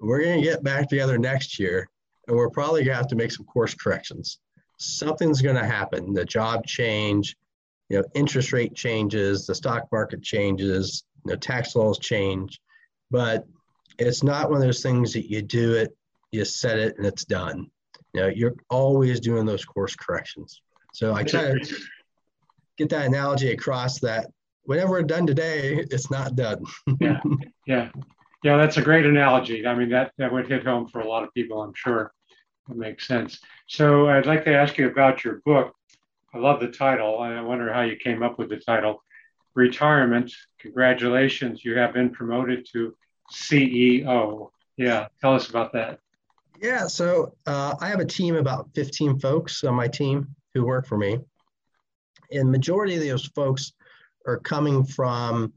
we're 0.00 0.22
going 0.22 0.40
to 0.40 0.46
get 0.46 0.62
back 0.62 0.88
together 0.88 1.18
next 1.18 1.58
year 1.58 1.88
and 2.26 2.36
we're 2.36 2.50
probably 2.50 2.84
going 2.84 2.94
to 2.94 2.96
have 2.96 3.08
to 3.08 3.16
make 3.16 3.32
some 3.32 3.46
course 3.46 3.74
corrections. 3.74 4.38
Something's 4.78 5.42
going 5.42 5.56
to 5.56 5.64
happen. 5.64 6.12
The 6.12 6.24
job 6.24 6.66
change, 6.66 7.36
you 7.88 7.98
know, 7.98 8.04
interest 8.14 8.52
rate 8.52 8.74
changes, 8.74 9.46
the 9.46 9.54
stock 9.54 9.88
market 9.90 10.22
changes, 10.22 11.04
you 11.24 11.32
know, 11.32 11.36
tax 11.36 11.74
laws 11.74 11.98
change, 11.98 12.60
but 13.10 13.46
it's 13.98 14.22
not 14.22 14.50
one 14.50 14.60
of 14.60 14.66
those 14.66 14.82
things 14.82 15.12
that 15.14 15.30
you 15.30 15.42
do 15.42 15.74
it, 15.74 15.96
you 16.30 16.44
set 16.44 16.78
it, 16.78 16.96
and 16.96 17.06
it's 17.06 17.24
done. 17.24 17.70
You 18.12 18.20
know, 18.20 18.28
you're 18.28 18.54
always 18.70 19.20
doing 19.20 19.46
those 19.46 19.64
course 19.64 19.96
corrections. 19.96 20.62
So 20.92 21.14
I 21.14 21.22
try 21.24 21.52
to 21.52 21.76
get 22.78 22.88
that 22.90 23.06
analogy 23.06 23.50
across 23.50 24.00
that 24.00 24.28
whenever 24.68 24.90
we're 24.90 25.02
done 25.02 25.26
today, 25.26 25.86
it's 25.90 26.10
not 26.10 26.36
done. 26.36 26.62
yeah, 27.00 27.20
yeah, 27.66 27.90
yeah. 28.44 28.56
That's 28.58 28.76
a 28.76 28.82
great 28.82 29.06
analogy. 29.06 29.66
I 29.66 29.74
mean, 29.74 29.88
that 29.88 30.12
that 30.18 30.30
would 30.30 30.46
hit 30.46 30.64
home 30.64 30.86
for 30.86 31.00
a 31.00 31.08
lot 31.08 31.24
of 31.24 31.32
people. 31.32 31.62
I'm 31.62 31.72
sure 31.74 32.12
it 32.70 32.76
makes 32.76 33.08
sense. 33.08 33.40
So 33.66 34.10
I'd 34.10 34.26
like 34.26 34.44
to 34.44 34.54
ask 34.54 34.76
you 34.76 34.88
about 34.88 35.24
your 35.24 35.40
book. 35.46 35.74
I 36.34 36.38
love 36.38 36.60
the 36.60 36.68
title. 36.68 37.18
I 37.18 37.40
wonder 37.40 37.72
how 37.72 37.80
you 37.80 37.96
came 37.96 38.22
up 38.22 38.38
with 38.38 38.50
the 38.50 38.58
title. 38.58 39.02
Retirement. 39.54 40.32
Congratulations, 40.60 41.64
you 41.64 41.76
have 41.78 41.94
been 41.94 42.10
promoted 42.10 42.66
to 42.72 42.94
CEO. 43.32 44.50
Yeah, 44.76 45.08
tell 45.20 45.34
us 45.34 45.48
about 45.48 45.72
that. 45.72 45.98
Yeah, 46.60 46.86
so 46.86 47.34
uh, 47.46 47.74
I 47.80 47.88
have 47.88 48.00
a 48.00 48.04
team 48.04 48.36
about 48.36 48.68
15 48.74 49.18
folks 49.18 49.64
on 49.64 49.74
my 49.74 49.88
team 49.88 50.34
who 50.52 50.64
work 50.64 50.86
for 50.86 50.98
me 50.98 51.20
and 52.30 52.50
majority 52.50 52.94
of 52.94 53.02
those 53.02 53.26
folks 53.26 53.72
are 54.26 54.38
coming 54.38 54.84
from 54.84 55.52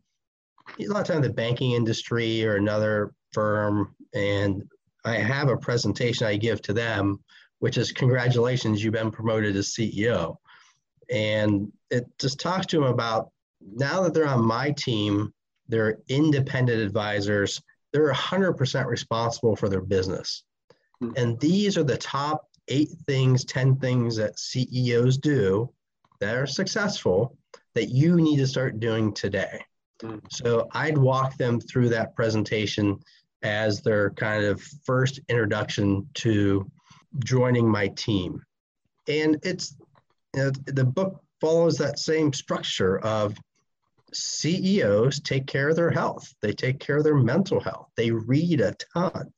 a 0.79 0.85
lot 0.87 1.01
of 1.01 1.07
times 1.07 1.27
the 1.27 1.33
banking 1.33 1.71
industry 1.71 2.45
or 2.45 2.55
another 2.55 3.13
firm. 3.33 3.95
And 4.13 4.63
i 5.05 5.15
have 5.15 5.49
a 5.49 5.57
presentation 5.57 6.27
i 6.27 6.35
give 6.35 6.61
to 6.61 6.73
them 6.73 7.19
which 7.59 7.77
is 7.77 7.91
congratulations 7.91 8.83
you've 8.83 8.93
been 8.93 9.11
promoted 9.11 9.55
as 9.55 9.69
ceo 9.69 10.35
and 11.09 11.71
it 11.89 12.05
just 12.19 12.39
talks 12.39 12.65
to 12.67 12.77
them 12.77 12.85
about 12.85 13.31
now 13.61 14.01
that 14.01 14.13
they're 14.13 14.27
on 14.27 14.45
my 14.45 14.71
team 14.71 15.33
they're 15.67 15.97
independent 16.07 16.81
advisors 16.81 17.61
they're 17.91 18.13
100% 18.13 18.85
responsible 18.85 19.55
for 19.55 19.67
their 19.67 19.81
business. 19.81 20.43
Mm-hmm. 21.03 21.13
and 21.17 21.39
these 21.39 21.77
are 21.77 21.83
the 21.83 21.97
top 21.97 22.47
eight 22.67 22.89
things 23.07 23.43
10 23.45 23.77
things 23.77 24.15
that 24.17 24.37
ceos 24.37 25.17
do 25.17 25.71
that 26.21 26.37
are 26.37 26.47
successful 26.47 27.35
that 27.75 27.89
you 27.89 28.15
need 28.15 28.37
to 28.37 28.47
start 28.47 28.79
doing 28.79 29.13
today. 29.13 29.59
Mm. 30.01 30.21
So 30.29 30.67
I'd 30.71 30.97
walk 30.97 31.37
them 31.37 31.59
through 31.59 31.89
that 31.89 32.15
presentation 32.15 32.99
as 33.43 33.81
their 33.81 34.11
kind 34.11 34.45
of 34.45 34.61
first 34.85 35.19
introduction 35.27 36.07
to 36.15 36.69
joining 37.25 37.67
my 37.67 37.89
team. 37.89 38.41
And 39.07 39.37
it's 39.43 39.75
you 40.35 40.43
know, 40.43 40.51
the 40.65 40.85
book 40.85 41.21
follows 41.41 41.77
that 41.79 41.99
same 41.99 42.31
structure 42.31 42.99
of 42.99 43.35
CEOs 44.13 45.19
take 45.21 45.47
care 45.47 45.69
of 45.69 45.75
their 45.75 45.89
health. 45.89 46.33
They 46.41 46.53
take 46.53 46.79
care 46.79 46.97
of 46.97 47.03
their 47.03 47.17
mental 47.17 47.59
health. 47.59 47.87
They 47.97 48.11
read 48.11 48.61
a 48.61 48.75
ton. 48.93 49.33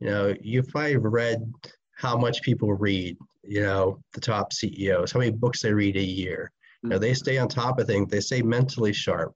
You 0.00 0.10
know, 0.10 0.34
you've 0.40 0.68
probably 0.68 0.96
read 0.96 1.52
how 1.96 2.18
much 2.18 2.42
people 2.42 2.72
read 2.72 3.16
you 3.46 3.62
know, 3.62 4.00
the 4.12 4.20
top 4.20 4.52
CEOs, 4.52 5.12
how 5.12 5.20
many 5.20 5.32
books 5.32 5.62
they 5.62 5.72
read 5.72 5.96
a 5.96 6.02
year. 6.02 6.50
You 6.82 6.90
know, 6.90 6.98
they 6.98 7.10
mm-hmm. 7.10 7.16
stay 7.16 7.38
on 7.38 7.48
top 7.48 7.78
of 7.78 7.86
things. 7.86 8.10
They 8.10 8.20
stay 8.20 8.42
mentally 8.42 8.92
sharp. 8.92 9.34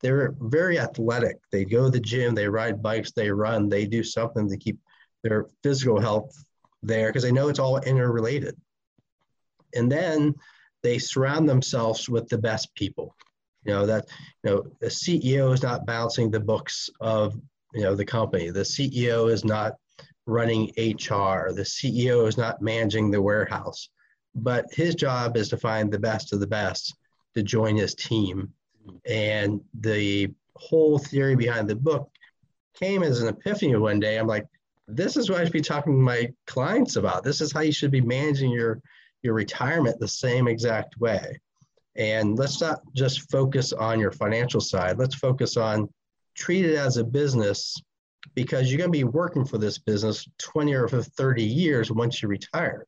They're 0.00 0.34
very 0.38 0.78
athletic. 0.78 1.38
They 1.50 1.64
go 1.64 1.84
to 1.84 1.90
the 1.90 2.00
gym, 2.00 2.34
they 2.34 2.48
ride 2.48 2.82
bikes, 2.82 3.12
they 3.12 3.30
run, 3.30 3.68
they 3.68 3.86
do 3.86 4.04
something 4.04 4.48
to 4.48 4.56
keep 4.56 4.78
their 5.22 5.46
physical 5.62 6.00
health 6.00 6.36
there 6.82 7.08
because 7.08 7.22
they 7.22 7.32
know 7.32 7.48
it's 7.48 7.58
all 7.58 7.78
interrelated. 7.78 8.56
And 9.74 9.90
then 9.90 10.34
they 10.82 10.98
surround 10.98 11.48
themselves 11.48 12.08
with 12.08 12.28
the 12.28 12.38
best 12.38 12.74
people. 12.74 13.16
You 13.64 13.72
know, 13.72 13.86
that, 13.86 14.06
you 14.42 14.50
know, 14.50 14.64
the 14.80 14.88
CEO 14.88 15.52
is 15.54 15.62
not 15.62 15.86
balancing 15.86 16.30
the 16.30 16.40
books 16.40 16.90
of, 17.00 17.34
you 17.72 17.82
know, 17.82 17.94
the 17.94 18.04
company. 18.04 18.50
The 18.50 18.60
CEO 18.60 19.30
is 19.30 19.44
not 19.44 19.76
running 20.26 20.68
HR. 20.76 21.52
The 21.52 21.64
CEO 21.64 22.26
is 22.26 22.36
not 22.36 22.62
managing 22.62 23.10
the 23.10 23.22
warehouse, 23.22 23.88
but 24.34 24.66
his 24.72 24.94
job 24.94 25.36
is 25.36 25.48
to 25.50 25.56
find 25.56 25.92
the 25.92 25.98
best 25.98 26.32
of 26.32 26.40
the 26.40 26.46
best 26.46 26.94
to 27.34 27.42
join 27.42 27.76
his 27.76 27.94
team. 27.94 28.52
And 29.06 29.60
the 29.80 30.30
whole 30.56 30.98
theory 30.98 31.36
behind 31.36 31.68
the 31.68 31.76
book 31.76 32.10
came 32.74 33.02
as 33.02 33.20
an 33.20 33.28
epiphany 33.28 33.76
one 33.76 34.00
day. 34.00 34.18
I'm 34.18 34.26
like, 34.26 34.46
this 34.86 35.16
is 35.16 35.30
what 35.30 35.40
I 35.40 35.44
should 35.44 35.52
be 35.52 35.60
talking 35.60 35.94
to 35.94 35.98
my 35.98 36.32
clients 36.46 36.96
about. 36.96 37.24
This 37.24 37.40
is 37.40 37.52
how 37.52 37.60
you 37.60 37.72
should 37.72 37.90
be 37.90 38.00
managing 38.00 38.50
your 38.50 38.80
your 39.22 39.34
retirement 39.34 39.98
the 39.98 40.06
same 40.06 40.46
exact 40.46 41.00
way. 41.00 41.40
And 41.96 42.38
let's 42.38 42.60
not 42.60 42.80
just 42.94 43.30
focus 43.30 43.72
on 43.72 43.98
your 43.98 44.12
financial 44.12 44.60
side. 44.60 44.98
Let's 44.98 45.14
focus 45.14 45.56
on 45.56 45.88
treat 46.34 46.66
it 46.66 46.76
as 46.76 46.98
a 46.98 47.04
business 47.04 47.80
because 48.34 48.70
you're 48.70 48.78
going 48.78 48.92
to 48.92 48.98
be 48.98 49.04
working 49.04 49.44
for 49.44 49.58
this 49.58 49.78
business 49.78 50.26
20 50.38 50.74
or 50.74 50.88
30 50.88 51.42
years 51.42 51.90
once 51.90 52.22
you 52.22 52.28
retire. 52.28 52.86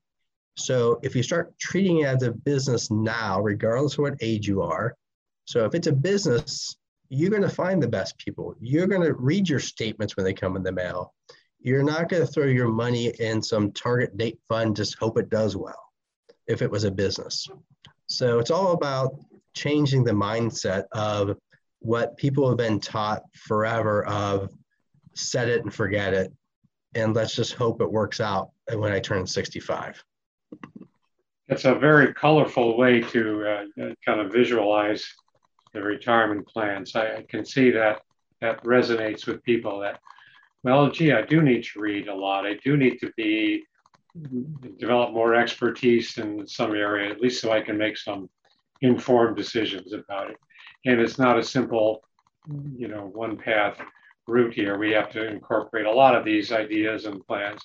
So 0.56 0.98
if 1.02 1.14
you 1.14 1.22
start 1.22 1.58
treating 1.58 2.00
it 2.00 2.06
as 2.06 2.22
a 2.22 2.32
business 2.32 2.90
now, 2.90 3.40
regardless 3.40 3.94
of 3.94 3.98
what 4.00 4.14
age 4.20 4.48
you 4.48 4.62
are, 4.62 4.96
so 5.44 5.64
if 5.64 5.74
it's 5.74 5.86
a 5.86 5.92
business, 5.92 6.76
you're 7.08 7.30
going 7.30 7.42
to 7.42 7.48
find 7.48 7.82
the 7.82 7.88
best 7.88 8.18
people. 8.18 8.56
You're 8.60 8.86
going 8.86 9.02
to 9.02 9.12
read 9.12 9.48
your 9.48 9.60
statements 9.60 10.16
when 10.16 10.24
they 10.24 10.32
come 10.32 10.56
in 10.56 10.62
the 10.62 10.72
mail. 10.72 11.12
You're 11.60 11.82
not 11.82 12.08
going 12.08 12.26
to 12.26 12.32
throw 12.32 12.46
your 12.46 12.68
money 12.68 13.08
in 13.18 13.42
some 13.42 13.72
target 13.72 14.16
date 14.16 14.38
fund, 14.48 14.76
just 14.76 14.98
hope 14.98 15.18
it 15.18 15.30
does 15.30 15.56
well 15.56 15.82
if 16.46 16.62
it 16.62 16.70
was 16.70 16.84
a 16.84 16.90
business. 16.90 17.48
So 18.06 18.38
it's 18.38 18.50
all 18.50 18.72
about 18.72 19.16
changing 19.54 20.04
the 20.04 20.12
mindset 20.12 20.84
of 20.92 21.36
what 21.80 22.16
people 22.16 22.48
have 22.48 22.58
been 22.58 22.80
taught 22.80 23.22
forever 23.34 24.04
of 24.06 24.50
set 25.16 25.48
it 25.48 25.62
and 25.62 25.72
forget 25.72 26.14
it. 26.14 26.32
And 26.94 27.14
let's 27.14 27.34
just 27.34 27.54
hope 27.54 27.80
it 27.80 27.90
works 27.90 28.20
out 28.20 28.50
when 28.72 28.92
I 28.92 29.00
turn 29.00 29.26
65. 29.26 30.02
It's 31.48 31.64
a 31.64 31.74
very 31.74 32.12
colorful 32.14 32.76
way 32.76 33.00
to 33.00 33.46
uh, 33.46 33.92
kind 34.04 34.20
of 34.20 34.32
visualize 34.32 35.06
the 35.72 35.82
retirement 35.82 36.46
plans. 36.46 36.96
I, 36.96 37.16
I, 37.16 37.26
can 37.28 37.44
see 37.44 37.70
that 37.70 38.00
that 38.40 38.62
resonates 38.64 39.26
with 39.26 39.42
people 39.44 39.80
that, 39.80 40.00
well, 40.64 40.90
gee, 40.90 41.12
I 41.12 41.22
do 41.22 41.42
need 41.42 41.64
to 41.64 41.80
read 41.80 42.08
a 42.08 42.14
lot. 42.14 42.46
I 42.46 42.54
do 42.64 42.76
need 42.76 42.98
to 43.00 43.12
be 43.16 43.64
develop 44.78 45.12
more 45.12 45.34
expertise 45.34 46.16
in 46.18 46.46
some 46.46 46.74
area, 46.74 47.10
at 47.10 47.20
least 47.20 47.40
so 47.40 47.52
I 47.52 47.60
can 47.60 47.76
make 47.76 47.98
some 47.98 48.30
informed 48.80 49.36
decisions 49.36 49.92
about 49.92 50.30
it. 50.30 50.36
And 50.86 51.00
it's 51.00 51.18
not 51.18 51.38
a 51.38 51.42
simple, 51.42 52.02
you 52.76 52.88
know, 52.88 53.10
one 53.12 53.36
path 53.36 53.78
route 54.26 54.54
here. 54.54 54.78
We 54.78 54.90
have 54.92 55.10
to 55.12 55.26
incorporate 55.26 55.86
a 55.86 55.92
lot 55.92 56.14
of 56.14 56.24
these 56.24 56.52
ideas 56.52 57.06
and 57.06 57.24
plans. 57.26 57.60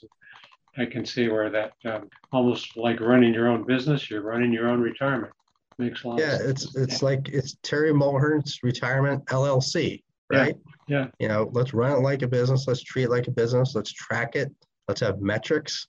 I 0.78 0.86
can 0.86 1.06
see 1.06 1.28
where 1.28 1.50
that 1.50 1.74
um, 1.86 2.10
almost 2.32 2.78
like 2.78 3.00
running 3.02 3.34
your 3.34 3.50
own 3.50 3.66
business, 3.66 4.10
you're 4.10 4.22
running 4.22 4.54
your 4.54 4.70
own 4.70 4.80
retirement. 4.80 5.34
Makes 5.78 6.04
a 6.04 6.10
lot. 6.10 6.20
Yeah, 6.20 6.38
it's 6.40 6.76
it's 6.76 7.02
like 7.02 7.30
it's 7.30 7.58
Terry 7.64 7.92
Mulhern's 7.92 8.60
retirement 8.64 9.26
LLC, 9.26 10.04
right? 10.32 10.56
Yeah. 10.88 10.98
yeah. 11.00 11.08
You 11.20 11.28
know, 11.28 11.50
let's 11.54 11.74
run 11.74 11.92
it 11.92 12.02
like 12.02 12.22
a 12.22 12.28
business. 12.28 12.68
Let's 12.68 12.84
treat 12.84 13.04
it 13.04 13.10
like 13.10 13.28
a 13.28 13.32
business. 13.32 13.74
Let's 13.76 13.92
track 13.92 14.36
it. 14.36 14.52
Let's 14.88 15.02
have 15.02 15.22
metrics, 15.22 15.88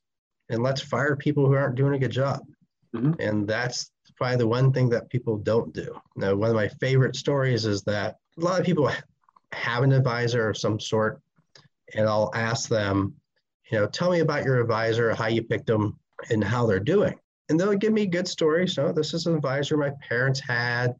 and 0.49 0.63
let's 0.63 0.81
fire 0.81 1.17
people 1.17 1.47
who 1.47 1.55
aren't 1.55 1.77
doing 1.77 1.95
a 1.95 1.99
good 1.99 2.11
job. 2.11 2.41
Mm-hmm. 2.95 3.21
And 3.21 3.49
that's 3.49 3.91
probably 4.17 4.37
the 4.37 4.47
one 4.47 4.73
thing 4.73 4.89
that 4.91 5.11
people 5.11 5.39
don't 5.39 5.73
do. 5.73 5.95
Now, 6.17 6.35
one 6.35 6.51
of 6.51 6.57
my 6.57 6.69
favorite 6.69 7.17
stories 7.17 7.67
is 7.67 7.83
that 7.85 8.17
a 8.39 8.45
lot 8.45 8.61
of 8.61 8.67
people 8.67 8.91
have 9.53 9.83
an 9.83 9.93
advisor 9.93 10.49
of 10.51 10.57
some 10.59 10.81
sort, 10.81 11.21
and 11.95 12.09
I'll 12.09 12.31
ask 12.35 12.69
them, 12.69 13.15
you 13.71 13.79
know, 13.79 13.87
tell 13.87 14.11
me 14.11 14.21
about 14.21 14.45
your 14.45 14.61
advisor, 14.61 15.15
how 15.15 15.27
you 15.29 15.43
picked 15.43 15.67
them, 15.67 15.99
and 16.31 16.43
how 16.45 16.67
they're 16.67 16.81
doing. 16.81 17.15
and 17.49 17.59
they'll 17.61 17.75
give 17.75 17.93
me 17.93 18.07
good 18.07 18.29
stories. 18.29 18.75
So 18.75 18.93
this 18.93 19.13
is 19.15 19.27
an 19.27 19.35
advisor 19.37 19.77
my 19.77 19.93
parents 20.09 20.41
had. 20.41 20.95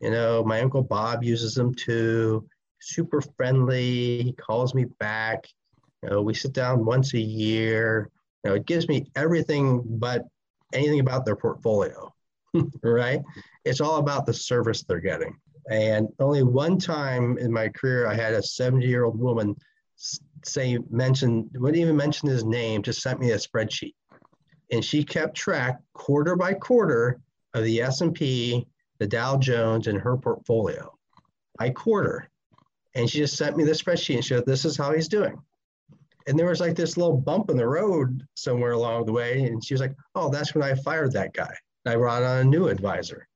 You 0.00 0.10
know, 0.10 0.44
my 0.44 0.60
uncle 0.60 0.82
Bob 0.82 1.24
uses 1.24 1.54
them 1.54 1.74
too. 1.74 2.46
Super 2.80 3.20
friendly. 3.20 4.22
He 4.22 4.32
calls 4.32 4.74
me 4.74 4.84
back. 5.00 5.46
You 6.02 6.10
know, 6.10 6.22
we 6.22 6.34
sit 6.34 6.52
down 6.52 6.84
once 6.84 7.14
a 7.14 7.20
year. 7.20 8.10
You 8.44 8.50
know, 8.50 8.56
it 8.56 8.66
gives 8.66 8.86
me 8.88 9.06
everything 9.16 9.82
but 9.84 10.22
anything 10.72 11.00
about 11.00 11.24
their 11.24 11.34
portfolio, 11.36 12.12
right? 12.82 13.22
It's 13.64 13.80
all 13.80 13.96
about 13.96 14.26
the 14.26 14.34
service 14.34 14.84
they're 14.84 15.00
getting. 15.00 15.36
And 15.70 16.08
only 16.18 16.42
one 16.42 16.78
time 16.78 17.36
in 17.38 17.52
my 17.52 17.68
career, 17.68 18.06
I 18.06 18.14
had 18.14 18.34
a 18.34 18.42
70 18.42 18.86
year 18.86 19.04
old 19.04 19.18
woman 19.18 19.54
say, 20.44 20.78
mention, 20.90 21.50
wouldn't 21.54 21.80
even 21.80 21.96
mention 21.96 22.28
his 22.28 22.44
name, 22.44 22.82
just 22.82 23.02
sent 23.02 23.20
me 23.20 23.32
a 23.32 23.36
spreadsheet. 23.36 23.94
And 24.70 24.84
she 24.84 25.04
kept 25.04 25.36
track 25.36 25.80
quarter 25.92 26.36
by 26.36 26.54
quarter 26.54 27.20
of 27.54 27.64
the 27.64 27.82
S&P, 27.82 28.66
the 28.98 29.06
Dow 29.06 29.36
Jones, 29.36 29.86
and 29.86 29.98
her 29.98 30.16
portfolio 30.16 30.92
by 31.58 31.70
quarter. 31.70 32.28
And 32.94 33.08
she 33.08 33.18
just 33.18 33.36
sent 33.36 33.56
me 33.56 33.64
the 33.64 33.72
spreadsheet 33.72 34.16
and 34.16 34.24
showed 34.24 34.46
this 34.46 34.64
is 34.64 34.76
how 34.76 34.92
he's 34.92 35.08
doing. 35.08 35.38
And 36.26 36.38
there 36.38 36.46
was 36.46 36.60
like 36.60 36.76
this 36.76 36.96
little 36.96 37.16
bump 37.16 37.50
in 37.50 37.56
the 37.56 37.66
road 37.66 38.26
somewhere 38.34 38.72
along 38.72 39.06
the 39.06 39.12
way. 39.12 39.44
And 39.44 39.64
she 39.64 39.74
was 39.74 39.80
like, 39.80 39.94
oh, 40.14 40.28
that's 40.28 40.54
when 40.54 40.62
I 40.62 40.74
fired 40.74 41.12
that 41.12 41.32
guy. 41.32 41.54
I 41.86 41.96
brought 41.96 42.22
on 42.22 42.38
a 42.38 42.44
new 42.44 42.68
advisor. 42.68 43.26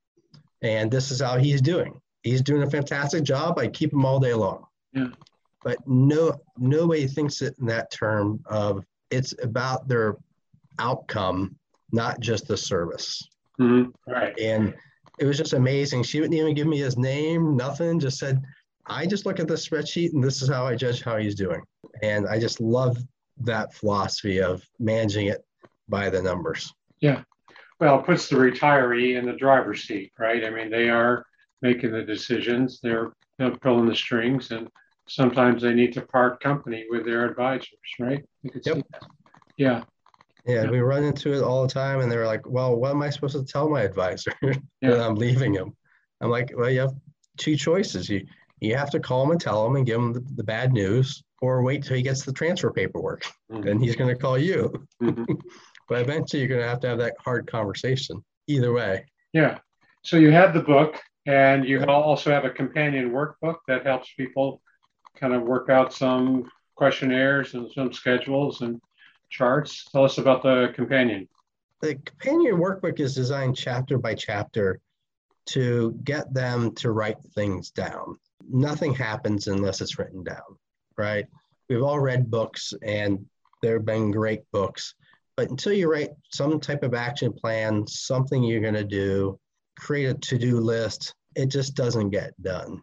And 0.61 0.91
this 0.91 1.09
is 1.09 1.19
how 1.19 1.37
he's 1.37 1.61
doing. 1.61 1.99
He's 2.23 2.41
doing 2.41 2.63
a 2.63 2.69
fantastic 2.69 3.23
job. 3.23 3.59
I 3.59 3.67
keep 3.67 3.93
him 3.93 4.05
all 4.05 4.19
day 4.19 4.33
long. 4.33 4.65
Yeah. 4.93 5.09
But 5.63 5.77
no 5.87 6.39
nobody 6.57 7.07
thinks 7.07 7.41
it 7.41 7.55
in 7.59 7.65
that 7.67 7.91
term 7.91 8.41
of 8.45 8.83
it's 9.11 9.33
about 9.41 9.87
their 9.87 10.17
outcome, 10.79 11.55
not 11.91 12.19
just 12.19 12.47
the 12.47 12.57
service. 12.57 13.27
Mm-hmm. 13.59 14.11
Right. 14.11 14.37
And 14.39 14.73
it 15.19 15.25
was 15.25 15.37
just 15.37 15.53
amazing. 15.53 16.03
She 16.03 16.19
wouldn't 16.19 16.39
even 16.39 16.55
give 16.55 16.67
me 16.67 16.79
his 16.79 16.97
name, 16.97 17.55
nothing, 17.55 17.99
just 17.99 18.17
said, 18.17 18.41
I 18.87 19.05
just 19.05 19.25
look 19.25 19.39
at 19.39 19.47
the 19.47 19.53
spreadsheet 19.53 20.13
and 20.13 20.23
this 20.23 20.41
is 20.41 20.49
how 20.49 20.65
I 20.65 20.75
judge 20.75 21.03
how 21.03 21.17
he's 21.17 21.35
doing. 21.35 21.61
And 22.01 22.27
I 22.27 22.39
just 22.39 22.59
love 22.59 22.97
that 23.41 23.73
philosophy 23.73 24.41
of 24.41 24.63
managing 24.79 25.27
it 25.27 25.45
by 25.87 26.09
the 26.09 26.21
numbers. 26.21 26.73
Yeah. 26.99 27.21
Well, 27.79 27.99
it 27.99 28.05
puts 28.05 28.27
the 28.27 28.35
retiree 28.35 29.17
in 29.17 29.25
the 29.25 29.33
driver's 29.33 29.83
seat, 29.83 30.11
right? 30.17 30.43
I 30.43 30.49
mean, 30.49 30.69
they 30.69 30.89
are 30.89 31.25
making 31.63 31.91
the 31.91 32.03
decisions, 32.03 32.79
they're, 32.83 33.13
they're 33.39 33.57
pulling 33.57 33.87
the 33.87 33.95
strings, 33.95 34.51
and 34.51 34.67
sometimes 35.07 35.63
they 35.63 35.73
need 35.73 35.93
to 35.93 36.01
part 36.01 36.39
company 36.39 36.85
with 36.89 37.05
their 37.05 37.25
advisors, 37.25 37.69
right? 37.99 38.23
Yep. 38.43 38.85
Yeah. 39.57 39.83
Yeah, 40.45 40.69
we 40.69 40.79
run 40.79 41.05
into 41.05 41.33
it 41.33 41.41
all 41.41 41.65
the 41.65 41.73
time, 41.73 42.01
and 42.01 42.11
they're 42.11 42.27
like, 42.27 42.45
"Well, 42.45 42.75
what 42.75 42.91
am 42.91 43.01
I 43.01 43.09
supposed 43.09 43.37
to 43.37 43.45
tell 43.45 43.69
my 43.69 43.81
advisor 43.81 44.33
yeah. 44.81 45.05
I'm 45.05 45.15
leaving 45.15 45.53
him?" 45.53 45.73
I'm 46.19 46.29
like, 46.29 46.51
"Well, 46.53 46.69
you 46.69 46.81
have 46.81 46.93
two 47.37 47.55
choices. 47.55 48.09
You 48.09 48.25
you 48.59 48.75
have 48.75 48.89
to 48.91 48.99
call 48.99 49.23
him 49.23 49.31
and 49.31 49.39
tell 49.39 49.65
him 49.65 49.77
and 49.77 49.85
give 49.85 49.99
him 49.99 50.11
the, 50.11 50.19
the 50.35 50.43
bad 50.43 50.73
news, 50.73 51.23
or 51.41 51.63
wait 51.63 51.83
till 51.83 51.95
he 51.95 52.03
gets 52.03 52.23
the 52.23 52.33
transfer 52.33 52.71
paperwork, 52.71 53.25
mm-hmm. 53.49 53.67
and 53.67 53.81
he's 53.81 53.95
going 53.95 54.13
to 54.13 54.21
call 54.21 54.37
you. 54.37 54.71
Mm-hmm. 55.01 55.33
but 55.87 56.01
eventually, 56.01 56.41
you're 56.41 56.49
going 56.49 56.61
to 56.61 56.67
have 56.67 56.81
to 56.81 56.87
have 56.87 56.97
that 56.99 57.15
hard 57.19 57.49
conversation. 57.49 58.23
Either 58.47 58.73
way. 58.73 59.05
Yeah. 59.31 59.59
So 60.03 60.17
you 60.17 60.31
have 60.31 60.53
the 60.53 60.61
book, 60.61 61.01
and 61.25 61.65
you 61.65 61.83
also 61.85 62.31
have 62.31 62.45
a 62.45 62.49
companion 62.49 63.11
workbook 63.11 63.57
that 63.67 63.85
helps 63.85 64.13
people 64.13 64.61
kind 65.17 65.33
of 65.33 65.43
work 65.43 65.69
out 65.69 65.93
some 65.93 66.49
questionnaires 66.75 67.53
and 67.53 67.71
some 67.71 67.93
schedules 67.93 68.61
and 68.61 68.81
charts. 69.29 69.85
Tell 69.85 70.03
us 70.03 70.17
about 70.17 70.43
the 70.43 70.73
companion. 70.75 71.27
The 71.81 71.95
companion 71.95 72.55
workbook 72.55 72.99
is 72.99 73.15
designed 73.15 73.55
chapter 73.55 73.97
by 73.97 74.15
chapter 74.15 74.79
to 75.47 75.97
get 76.03 76.33
them 76.33 76.73
to 76.75 76.91
write 76.91 77.17
things 77.35 77.71
down. 77.71 78.17
Nothing 78.49 78.93
happens 78.93 79.47
unless 79.47 79.81
it's 79.81 79.99
written 79.99 80.23
down, 80.23 80.57
right? 80.97 81.25
We've 81.69 81.83
all 81.83 81.99
read 81.99 82.29
books 82.29 82.73
and 82.81 83.25
there 83.61 83.77
have 83.77 83.85
been 83.85 84.11
great 84.11 84.41
books, 84.51 84.95
but 85.35 85.49
until 85.49 85.73
you 85.73 85.91
write 85.91 86.11
some 86.31 86.59
type 86.59 86.83
of 86.83 86.93
action 86.93 87.33
plan, 87.33 87.87
something 87.87 88.43
you're 88.43 88.61
going 88.61 88.73
to 88.73 88.83
do, 88.83 89.39
create 89.77 90.05
a 90.05 90.13
to 90.13 90.37
do 90.37 90.59
list, 90.59 91.15
it 91.35 91.47
just 91.47 91.75
doesn't 91.75 92.09
get 92.09 92.39
done. 92.41 92.81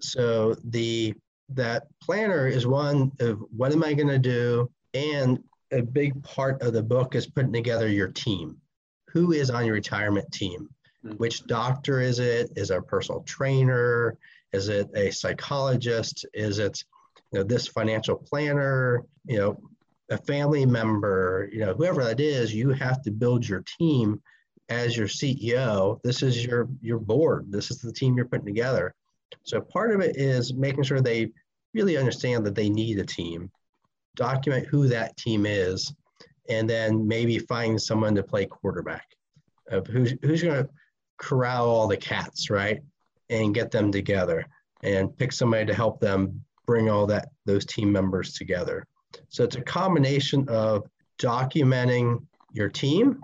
So 0.00 0.56
the 0.64 1.14
that 1.50 1.86
planner 2.02 2.46
is 2.46 2.66
one 2.66 3.12
of 3.20 3.42
what 3.54 3.72
am 3.72 3.84
I 3.84 3.92
going 3.94 4.08
to 4.08 4.18
do 4.18 4.70
and 4.94 5.42
a 5.72 5.82
big 5.82 6.22
part 6.22 6.62
of 6.62 6.72
the 6.72 6.82
book 6.82 7.14
is 7.14 7.26
putting 7.26 7.52
together 7.52 7.88
your 7.88 8.08
team. 8.08 8.56
Who 9.08 9.32
is 9.32 9.50
on 9.50 9.66
your 9.66 9.74
retirement 9.74 10.30
team? 10.32 10.68
Mm-hmm. 11.04 11.16
Which 11.16 11.46
doctor 11.46 12.00
is 12.00 12.18
it? 12.18 12.50
Is 12.56 12.70
it 12.70 12.78
a 12.78 12.82
personal 12.82 13.22
trainer? 13.22 14.16
Is 14.52 14.68
it 14.68 14.88
a 14.94 15.10
psychologist? 15.10 16.24
Is 16.32 16.58
it 16.58 16.82
you 17.32 17.40
know, 17.40 17.44
this 17.44 17.66
financial 17.66 18.16
planner? 18.16 19.04
You 19.26 19.38
know, 19.38 19.60
a 20.10 20.18
family 20.18 20.64
member? 20.64 21.48
You 21.52 21.60
know, 21.60 21.74
whoever 21.74 22.04
that 22.04 22.20
is, 22.20 22.54
you 22.54 22.70
have 22.70 23.02
to 23.02 23.10
build 23.10 23.46
your 23.46 23.64
team 23.78 24.22
as 24.68 24.96
your 24.96 25.08
CEO. 25.08 26.00
This 26.02 26.22
is 26.22 26.44
your 26.44 26.68
your 26.80 26.98
board. 26.98 27.46
This 27.50 27.70
is 27.70 27.78
the 27.78 27.92
team 27.92 28.16
you're 28.16 28.26
putting 28.26 28.46
together. 28.46 28.94
So 29.42 29.60
part 29.60 29.92
of 29.92 30.00
it 30.00 30.16
is 30.16 30.54
making 30.54 30.84
sure 30.84 31.00
they 31.00 31.30
really 31.74 31.96
understand 31.96 32.46
that 32.46 32.54
they 32.54 32.68
need 32.68 32.98
a 32.98 33.04
team 33.04 33.50
document 34.16 34.66
who 34.66 34.86
that 34.88 35.16
team 35.16 35.44
is, 35.44 35.92
and 36.48 36.70
then 36.70 37.06
maybe 37.06 37.38
find 37.38 37.80
someone 37.80 38.14
to 38.14 38.22
play 38.22 38.46
quarterback 38.46 39.06
of 39.70 39.86
who's 39.86 40.14
who's 40.22 40.42
going 40.42 40.64
to 40.64 40.70
corral 41.18 41.66
all 41.66 41.88
the 41.88 41.96
cats, 41.96 42.50
right, 42.50 42.80
and 43.30 43.54
get 43.54 43.70
them 43.70 43.90
together, 43.90 44.46
and 44.82 45.16
pick 45.16 45.32
somebody 45.32 45.66
to 45.66 45.74
help 45.74 46.00
them 46.00 46.44
bring 46.66 46.88
all 46.88 47.06
that 47.06 47.28
those 47.44 47.66
team 47.66 47.90
members 47.92 48.34
together. 48.34 48.86
So 49.28 49.44
it's 49.44 49.56
a 49.56 49.62
combination 49.62 50.48
of 50.48 50.84
documenting 51.18 52.24
your 52.52 52.68
team 52.68 53.20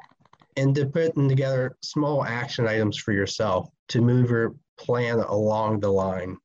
and 0.57 0.75
to 0.75 0.87
putting 0.87 1.29
together 1.29 1.77
small 1.83 2.25
action 2.25 2.67
items 2.67 2.97
for 2.97 3.13
yourself 3.13 3.69
to 3.89 4.01
move 4.01 4.31
your 4.31 4.55
plan 4.79 5.19
along 5.19 5.81
the 5.81 5.91
line, 5.91 6.37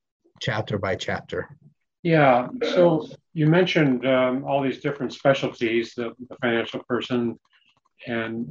chapter 0.42 0.78
by 0.78 0.96
chapter. 0.96 1.50
Yeah. 2.04 2.50
So 2.74 3.08
you 3.34 3.48
mentioned 3.48 4.06
um, 4.06 4.44
all 4.46 4.62
these 4.62 4.80
different 4.80 5.14
specialties, 5.14 5.94
the, 5.96 6.14
the, 6.30 6.36
financial 6.42 6.84
person 6.88 7.40
and 8.06 8.48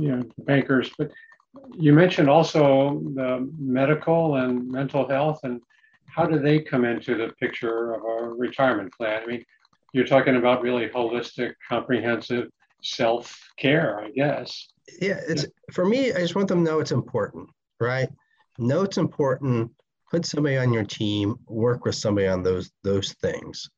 you 0.00 0.08
know 0.08 0.22
bankers, 0.38 0.90
but 0.98 1.12
you 1.78 1.92
mentioned 1.92 2.28
also 2.28 3.00
the 3.14 3.48
medical 3.58 4.36
and 4.36 4.68
mental 4.68 5.08
health 5.08 5.40
and 5.44 5.60
how 6.06 6.26
do 6.26 6.38
they 6.38 6.60
come 6.60 6.84
into 6.84 7.14
the 7.14 7.32
picture 7.38 7.94
of 7.94 8.02
a 8.02 8.28
retirement 8.28 8.92
plan? 8.92 9.22
I 9.22 9.26
mean, 9.26 9.44
you're 9.92 10.06
talking 10.06 10.36
about 10.36 10.62
really 10.62 10.88
holistic, 10.88 11.52
comprehensive 11.68 12.48
self-care, 12.82 14.00
I 14.00 14.10
guess. 14.10 14.68
Yeah, 15.00 15.20
it's 15.26 15.46
for 15.72 15.84
me, 15.84 16.12
I 16.12 16.18
just 16.18 16.34
want 16.34 16.48
them 16.48 16.64
to 16.64 16.70
know 16.70 16.80
it's 16.80 16.92
important, 16.92 17.48
right? 17.80 18.08
Know 18.58 18.82
it's 18.82 18.98
important 18.98 19.70
put 20.10 20.26
somebody 20.26 20.56
on 20.56 20.72
your 20.72 20.84
team, 20.84 21.36
work 21.46 21.84
with 21.84 21.94
somebody 21.94 22.26
on 22.26 22.42
those 22.42 22.70
those 22.82 23.12
things. 23.14 23.68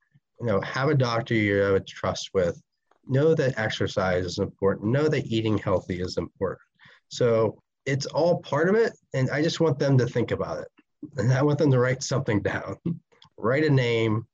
You 0.41 0.47
know, 0.47 0.61
have 0.61 0.89
a 0.89 0.95
doctor 0.95 1.35
you 1.35 1.57
have 1.57 1.75
a 1.75 1.81
trust 1.81 2.31
with. 2.35 2.61
Know 3.07 3.35
that 3.35 3.59
exercise 3.59 4.25
is 4.25 4.39
important. 4.39 4.93
Know 4.93 5.09
that 5.09 5.27
eating 5.27 5.59
healthy 5.59 6.01
is 6.01 6.19
important. 6.19 6.61
So 7.09 7.61
it's 7.87 8.07
all 8.07 8.41
part 8.41 8.69
of 8.69 8.75
it, 8.75 8.93
and 9.15 9.31
I 9.31 9.43
just 9.43 9.61
want 9.61 9.79
them 9.79 9.97
to 9.99 10.07
think 10.07 10.31
about 10.31 10.59
it. 10.59 10.69
And 11.17 11.33
I 11.33 11.43
want 11.43 11.59
them 11.59 11.71
to 11.71 11.79
write 11.79 12.03
something 12.03 12.43
down. 12.43 12.77
write 13.39 13.65
a 13.65 13.71
name, 13.71 14.27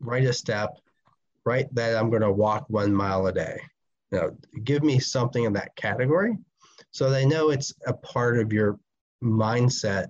write 0.00 0.24
a 0.24 0.32
step, 0.32 0.70
write 1.44 1.72
that 1.74 1.96
I'm 1.96 2.10
going 2.10 2.22
to 2.22 2.32
walk 2.32 2.66
one 2.68 2.92
mile 2.92 3.26
a 3.26 3.32
day. 3.32 3.60
You 4.10 4.18
know, 4.18 4.36
give 4.64 4.82
me 4.82 4.98
something 4.98 5.44
in 5.44 5.52
that 5.54 5.76
category 5.76 6.36
so 6.90 7.10
they 7.10 7.26
know 7.26 7.50
it's 7.50 7.72
a 7.86 7.92
part 7.92 8.38
of 8.38 8.52
your 8.52 8.78
mindset 9.22 10.08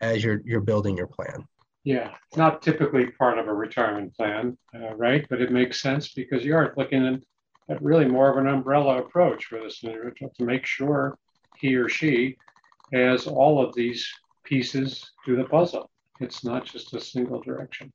as 0.00 0.22
you're 0.22 0.40
you're 0.44 0.60
building 0.60 0.96
your 0.96 1.06
plan. 1.06 1.46
Yeah, 1.84 2.12
it's 2.28 2.36
not 2.36 2.62
typically 2.62 3.10
part 3.10 3.38
of 3.38 3.48
a 3.48 3.54
retirement 3.54 4.14
plan, 4.14 4.56
uh, 4.74 4.94
right? 4.94 5.26
But 5.28 5.40
it 5.40 5.50
makes 5.50 5.80
sense 5.80 6.12
because 6.12 6.44
you 6.44 6.54
are 6.54 6.72
looking 6.76 7.06
at, 7.06 7.74
at 7.74 7.82
really 7.82 8.04
more 8.04 8.30
of 8.30 8.36
an 8.36 8.46
umbrella 8.46 8.98
approach 8.98 9.46
for 9.46 9.60
this 9.60 9.82
individual 9.82 10.32
to 10.38 10.44
make 10.44 10.64
sure 10.64 11.18
he 11.58 11.74
or 11.74 11.88
she 11.88 12.36
has 12.92 13.26
all 13.26 13.64
of 13.64 13.74
these 13.74 14.08
pieces 14.44 15.10
to 15.24 15.34
the 15.34 15.44
puzzle. 15.44 15.90
It's 16.20 16.44
not 16.44 16.64
just 16.64 16.94
a 16.94 17.00
single 17.00 17.40
direction. 17.40 17.92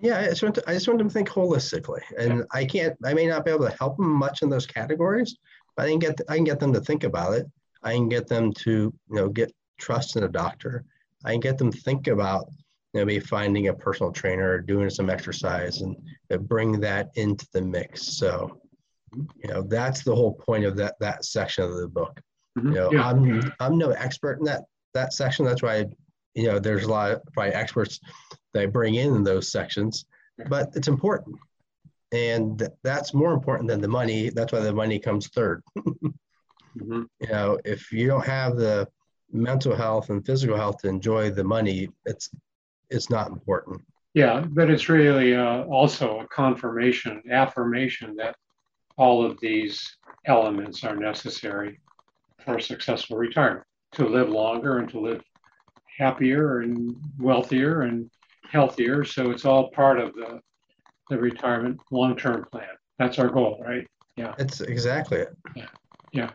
Yeah, 0.00 0.18
I 0.18 0.26
just 0.26 0.42
want 0.42 0.54
to, 0.56 0.64
I 0.68 0.74
just 0.74 0.86
want 0.86 0.98
them 0.98 1.08
to 1.08 1.14
think 1.14 1.28
holistically, 1.28 2.02
and 2.18 2.38
yeah. 2.38 2.44
I 2.52 2.64
can't. 2.64 2.96
I 3.04 3.14
may 3.14 3.26
not 3.26 3.44
be 3.44 3.50
able 3.50 3.68
to 3.68 3.76
help 3.76 3.96
them 3.96 4.10
much 4.10 4.42
in 4.42 4.50
those 4.50 4.66
categories, 4.66 5.36
but 5.76 5.86
I 5.86 5.90
can 5.90 5.98
get 5.98 6.20
I 6.28 6.36
can 6.36 6.44
get 6.44 6.60
them 6.60 6.72
to 6.74 6.80
think 6.80 7.04
about 7.04 7.32
it. 7.34 7.46
I 7.82 7.92
can 7.92 8.08
get 8.08 8.26
them 8.26 8.52
to 8.52 8.70
you 8.70 8.94
know 9.16 9.28
get 9.28 9.52
trust 9.78 10.16
in 10.16 10.24
a 10.24 10.28
doctor. 10.28 10.84
I 11.24 11.32
can 11.32 11.40
get 11.40 11.56
them 11.56 11.72
to 11.72 11.80
think 11.80 12.08
about 12.08 12.50
maybe 12.92 13.18
finding 13.20 13.68
a 13.68 13.74
personal 13.74 14.12
trainer, 14.12 14.52
or 14.52 14.60
doing 14.60 14.90
some 14.90 15.08
exercise, 15.08 15.80
and 15.80 15.96
bring 16.46 16.80
that 16.80 17.10
into 17.14 17.46
the 17.52 17.62
mix. 17.62 18.18
So, 18.18 18.60
you 19.14 19.48
know, 19.48 19.62
that's 19.62 20.04
the 20.04 20.14
whole 20.14 20.34
point 20.34 20.64
of 20.66 20.76
that 20.76 20.96
that 21.00 21.24
section 21.24 21.64
of 21.64 21.76
the 21.76 21.88
book 21.88 22.20
Mm-hmm. 22.56 22.68
You 22.68 22.74
know, 22.74 22.92
yeah. 22.92 23.08
I'm 23.08 23.52
I'm 23.60 23.78
no 23.78 23.90
expert 23.90 24.38
in 24.38 24.44
that 24.44 24.64
that 24.94 25.12
section. 25.12 25.44
That's 25.44 25.62
why 25.62 25.86
you 26.34 26.46
know 26.46 26.58
there's 26.58 26.84
a 26.84 26.90
lot 26.90 27.12
of 27.12 27.22
probably 27.32 27.52
experts 27.52 28.00
I 28.56 28.66
bring 28.66 28.94
in 28.94 29.14
in 29.14 29.24
those 29.24 29.50
sections, 29.50 30.06
but 30.48 30.70
it's 30.74 30.88
important, 30.88 31.36
and 32.12 32.68
that's 32.82 33.14
more 33.14 33.32
important 33.32 33.68
than 33.68 33.80
the 33.80 33.88
money. 33.88 34.30
That's 34.30 34.52
why 34.52 34.60
the 34.60 34.72
money 34.72 34.98
comes 34.98 35.28
3rd 35.28 35.60
mm-hmm. 35.78 37.02
You 37.20 37.28
know, 37.28 37.58
if 37.64 37.92
you 37.92 38.06
don't 38.06 38.26
have 38.26 38.56
the 38.56 38.88
mental 39.32 39.74
health 39.74 40.10
and 40.10 40.24
physical 40.24 40.56
health 40.56 40.78
to 40.78 40.88
enjoy 40.88 41.30
the 41.30 41.44
money, 41.44 41.88
it's 42.04 42.30
it's 42.90 43.10
not 43.10 43.30
important. 43.30 43.82
Yeah, 44.14 44.44
but 44.48 44.70
it's 44.70 44.88
really 44.88 45.34
uh, 45.34 45.64
also 45.64 46.20
a 46.20 46.28
confirmation, 46.28 47.22
affirmation 47.30 48.16
that 48.16 48.36
all 48.96 49.24
of 49.24 49.38
these 49.40 49.98
elements 50.24 50.84
are 50.84 50.96
necessary 50.96 51.80
for 52.44 52.58
successful 52.58 53.18
retirement 53.18 53.66
to 53.92 54.08
live 54.08 54.30
longer 54.30 54.78
and 54.78 54.88
to 54.90 55.00
live 55.00 55.22
happier 55.98 56.60
and 56.60 56.96
wealthier 57.18 57.82
and 57.82 58.10
healthier. 58.50 59.04
So 59.04 59.30
it's 59.30 59.44
all 59.44 59.70
part 59.70 59.98
of 59.98 60.14
the, 60.14 60.40
the 61.10 61.18
retirement 61.18 61.80
long 61.90 62.16
term 62.16 62.44
plan. 62.50 62.68
That's 62.98 63.18
our 63.18 63.28
goal, 63.28 63.62
right? 63.66 63.86
Yeah. 64.16 64.34
It's 64.38 64.60
exactly 64.60 65.18
it. 65.18 65.36
Yeah. 65.54 65.66
Yeah. 66.12 66.30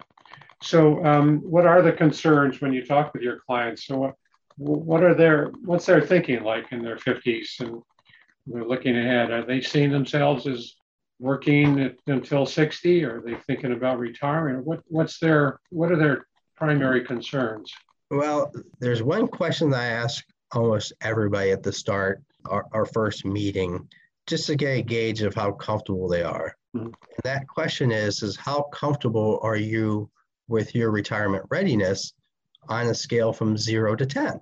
So, 0.61 1.03
um, 1.03 1.39
what 1.39 1.65
are 1.65 1.81
the 1.81 1.91
concerns 1.91 2.61
when 2.61 2.71
you 2.71 2.85
talk 2.85 3.13
with 3.13 3.23
your 3.23 3.39
clients? 3.39 3.87
So, 3.87 3.97
what, 3.97 4.15
what 4.57 5.03
are 5.03 5.15
their 5.15 5.47
what's 5.65 5.87
their 5.87 6.01
thinking 6.01 6.43
like 6.43 6.71
in 6.71 6.83
their 6.83 6.97
50s 6.97 7.59
and 7.61 7.81
they're 8.45 8.63
looking 8.63 8.97
ahead? 8.97 9.31
Are 9.31 9.45
they 9.45 9.61
seeing 9.61 9.91
themselves 9.91 10.45
as 10.45 10.75
working 11.19 11.95
until 12.05 12.45
60? 12.45 13.03
Or 13.03 13.17
Are 13.17 13.21
they 13.21 13.35
thinking 13.47 13.73
about 13.73 13.97
retiring? 13.97 14.57
What 14.63 14.81
what's 14.87 15.19
their 15.19 15.59
what 15.69 15.91
are 15.91 15.97
their 15.97 16.27
primary 16.55 17.03
concerns? 17.03 17.73
Well, 18.11 18.51
there's 18.79 19.01
one 19.01 19.27
question 19.27 19.71
that 19.71 19.81
I 19.81 19.85
ask 19.85 20.23
almost 20.53 20.93
everybody 21.01 21.51
at 21.51 21.63
the 21.63 21.71
start, 21.71 22.21
our, 22.45 22.65
our 22.71 22.85
first 22.85 23.25
meeting, 23.25 23.87
just 24.27 24.47
to 24.47 24.55
get 24.55 24.77
a 24.77 24.81
gauge 24.81 25.21
of 25.21 25.35
how 25.35 25.51
comfortable 25.51 26.07
they 26.07 26.23
are. 26.23 26.55
Mm-hmm. 26.75 26.85
And 26.87 27.23
that 27.23 27.47
question 27.47 27.91
is, 27.91 28.23
is 28.23 28.35
how 28.35 28.63
comfortable 28.73 29.39
are 29.41 29.55
you 29.55 30.09
with 30.47 30.75
your 30.75 30.91
retirement 30.91 31.45
readiness 31.49 32.13
on 32.69 32.87
a 32.87 32.95
scale 32.95 33.33
from 33.33 33.57
zero 33.57 33.95
to 33.95 34.05
10? 34.05 34.39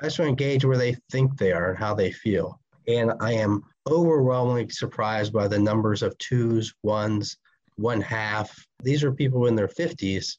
I 0.00 0.04
just 0.04 0.18
want 0.18 0.36
to 0.36 0.44
gauge 0.44 0.64
where 0.64 0.76
they 0.76 0.96
think 1.10 1.36
they 1.36 1.52
are 1.52 1.70
and 1.70 1.78
how 1.78 1.94
they 1.94 2.12
feel. 2.12 2.60
And 2.88 3.12
I 3.20 3.32
am 3.32 3.62
overwhelmingly 3.88 4.68
surprised 4.68 5.32
by 5.32 5.48
the 5.48 5.58
numbers 5.58 6.02
of 6.02 6.16
twos, 6.18 6.74
ones, 6.82 7.38
one 7.76 8.00
half. 8.00 8.54
These 8.82 9.02
are 9.02 9.12
people 9.12 9.46
in 9.46 9.54
their 9.54 9.68
50s 9.68 10.36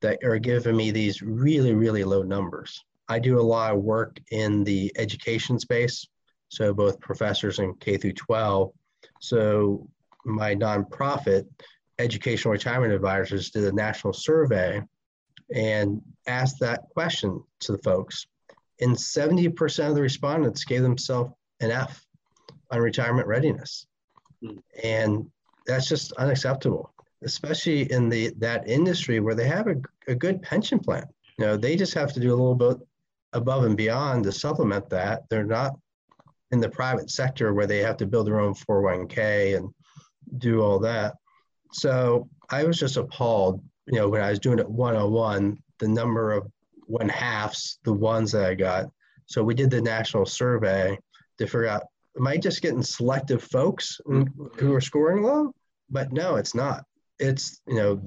that 0.00 0.22
are 0.22 0.38
giving 0.38 0.76
me 0.76 0.90
these 0.90 1.22
really, 1.22 1.74
really 1.74 2.04
low 2.04 2.22
numbers. 2.22 2.84
I 3.08 3.18
do 3.18 3.40
a 3.40 3.42
lot 3.42 3.72
of 3.72 3.82
work 3.82 4.18
in 4.30 4.64
the 4.64 4.92
education 4.96 5.58
space, 5.58 6.06
so 6.48 6.74
both 6.74 7.00
professors 7.00 7.58
and 7.58 7.78
K 7.80 7.96
through 7.96 8.12
12. 8.12 8.70
So 9.20 9.88
my 10.24 10.54
nonprofit, 10.54 11.46
Educational 11.98 12.52
Retirement 12.52 12.92
Advisors, 12.92 13.50
did 13.50 13.64
a 13.64 13.72
national 13.72 14.12
survey 14.12 14.82
and 15.54 16.02
asked 16.26 16.60
that 16.60 16.82
question 16.90 17.42
to 17.60 17.72
the 17.72 17.78
folks. 17.78 18.26
And 18.80 18.94
70% 18.94 19.88
of 19.88 19.94
the 19.94 20.02
respondents 20.02 20.64
gave 20.64 20.82
themselves 20.82 21.32
an 21.60 21.70
F 21.70 22.04
on 22.70 22.80
retirement 22.80 23.26
readiness. 23.26 23.86
Mm. 24.44 24.58
And 24.84 25.30
that's 25.66 25.88
just 25.88 26.12
unacceptable, 26.12 26.92
especially 27.22 27.90
in 27.90 28.08
the 28.08 28.32
that 28.38 28.68
industry 28.68 29.20
where 29.20 29.34
they 29.34 29.48
have 29.48 29.66
a, 29.66 29.76
a 30.06 30.14
good 30.14 30.42
pension 30.42 30.78
plan. 30.78 31.06
You 31.38 31.46
know, 31.46 31.56
they 31.56 31.76
just 31.76 31.94
have 31.94 32.12
to 32.12 32.20
do 32.20 32.30
a 32.30 32.36
little 32.36 32.54
bit 32.54 32.78
above 33.32 33.64
and 33.64 33.76
beyond 33.76 34.24
to 34.24 34.32
supplement 34.32 34.88
that. 34.90 35.22
They're 35.28 35.44
not 35.44 35.72
in 36.50 36.60
the 36.60 36.68
private 36.68 37.10
sector 37.10 37.52
where 37.52 37.66
they 37.66 37.78
have 37.78 37.98
to 37.98 38.06
build 38.06 38.26
their 38.26 38.40
own 38.40 38.54
401k 38.54 39.56
and 39.56 39.70
do 40.38 40.62
all 40.62 40.78
that. 40.80 41.14
So 41.72 42.28
I 42.50 42.64
was 42.64 42.78
just 42.78 42.96
appalled, 42.96 43.62
you 43.86 43.98
know, 43.98 44.08
when 44.08 44.22
I 44.22 44.30
was 44.30 44.38
doing 44.38 44.58
it 44.58 44.68
one 44.68 44.96
on 44.96 45.10
one, 45.12 45.58
the 45.78 45.88
number 45.88 46.32
of 46.32 46.46
one 46.86 47.08
halves, 47.08 47.78
the 47.84 47.92
ones 47.92 48.32
that 48.32 48.44
I 48.44 48.54
got. 48.54 48.86
So 49.26 49.42
we 49.42 49.54
did 49.54 49.70
the 49.70 49.82
national 49.82 50.24
survey 50.24 50.98
to 51.36 51.46
figure 51.46 51.66
out, 51.66 51.84
am 52.16 52.26
I 52.26 52.38
just 52.38 52.62
getting 52.62 52.82
selective 52.82 53.42
folks 53.42 54.00
who 54.06 54.74
are 54.74 54.80
scoring 54.80 55.22
low? 55.22 55.52
But 55.90 56.12
no, 56.12 56.36
it's 56.36 56.54
not. 56.54 56.84
It's, 57.18 57.60
you 57.66 57.76
know, 57.76 58.02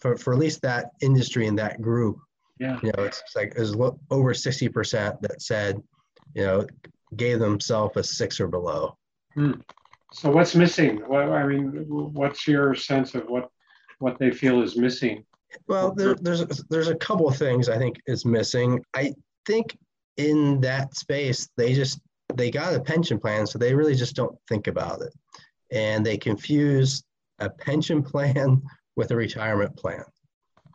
for, 0.00 0.16
for 0.16 0.32
at 0.32 0.38
least 0.38 0.62
that 0.62 0.90
industry 1.00 1.46
and 1.46 1.58
that 1.58 1.80
group, 1.82 2.18
yeah. 2.62 2.78
You 2.80 2.92
know, 2.96 3.02
it's 3.02 3.22
like 3.34 3.54
there's 3.54 3.74
over 3.74 4.32
60% 4.32 5.20
that 5.20 5.42
said, 5.42 5.82
you 6.32 6.44
know, 6.44 6.66
gave 7.16 7.40
themselves 7.40 7.96
a 7.96 8.04
six 8.04 8.38
or 8.38 8.46
below. 8.46 8.96
Hmm. 9.34 9.54
So 10.12 10.30
what's 10.30 10.54
missing? 10.54 10.98
What, 10.98 11.24
I 11.24 11.44
mean, 11.44 11.70
what's 11.88 12.46
your 12.46 12.76
sense 12.76 13.16
of 13.16 13.24
what 13.28 13.50
what 13.98 14.18
they 14.18 14.30
feel 14.30 14.62
is 14.62 14.76
missing? 14.76 15.24
Well, 15.66 15.92
there, 15.92 16.14
there's 16.14 16.46
there's 16.70 16.88
a 16.88 16.94
couple 16.94 17.26
of 17.26 17.36
things 17.36 17.68
I 17.68 17.78
think 17.78 18.00
is 18.06 18.24
missing. 18.24 18.84
I 18.94 19.14
think 19.44 19.76
in 20.16 20.60
that 20.60 20.94
space 20.94 21.48
they 21.56 21.74
just 21.74 22.00
they 22.34 22.50
got 22.50 22.74
a 22.74 22.80
pension 22.80 23.18
plan, 23.18 23.46
so 23.46 23.58
they 23.58 23.74
really 23.74 23.96
just 23.96 24.14
don't 24.14 24.36
think 24.48 24.68
about 24.68 25.02
it, 25.02 25.12
and 25.72 26.06
they 26.06 26.16
confuse 26.16 27.02
a 27.40 27.50
pension 27.50 28.02
plan 28.12 28.62
with 28.94 29.10
a 29.10 29.16
retirement 29.16 29.76
plan. 29.76 30.04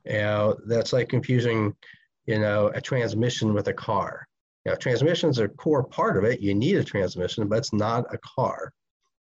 You 0.08 0.20
know, 0.20 0.58
that's 0.66 0.94
like 0.94 1.10
confusing, 1.10 1.76
you 2.26 2.40
know, 2.40 2.72
a 2.74 2.82
transmission 2.82 3.54
with 3.54 3.68
a 3.68 3.74
car. 3.74 4.26
You 4.66 4.72
know, 4.72 4.78
transmission 4.78 5.30
is 5.30 5.40
a 5.40 5.48
core 5.48 5.84
part 5.84 6.18
of 6.18 6.24
it. 6.24 6.42
You 6.42 6.56
need 6.56 6.78
a 6.78 6.84
transmission, 6.84 7.48
but 7.48 7.60
it's 7.60 7.74
not 7.74 8.14
a 8.14 8.18
car. 8.20 8.72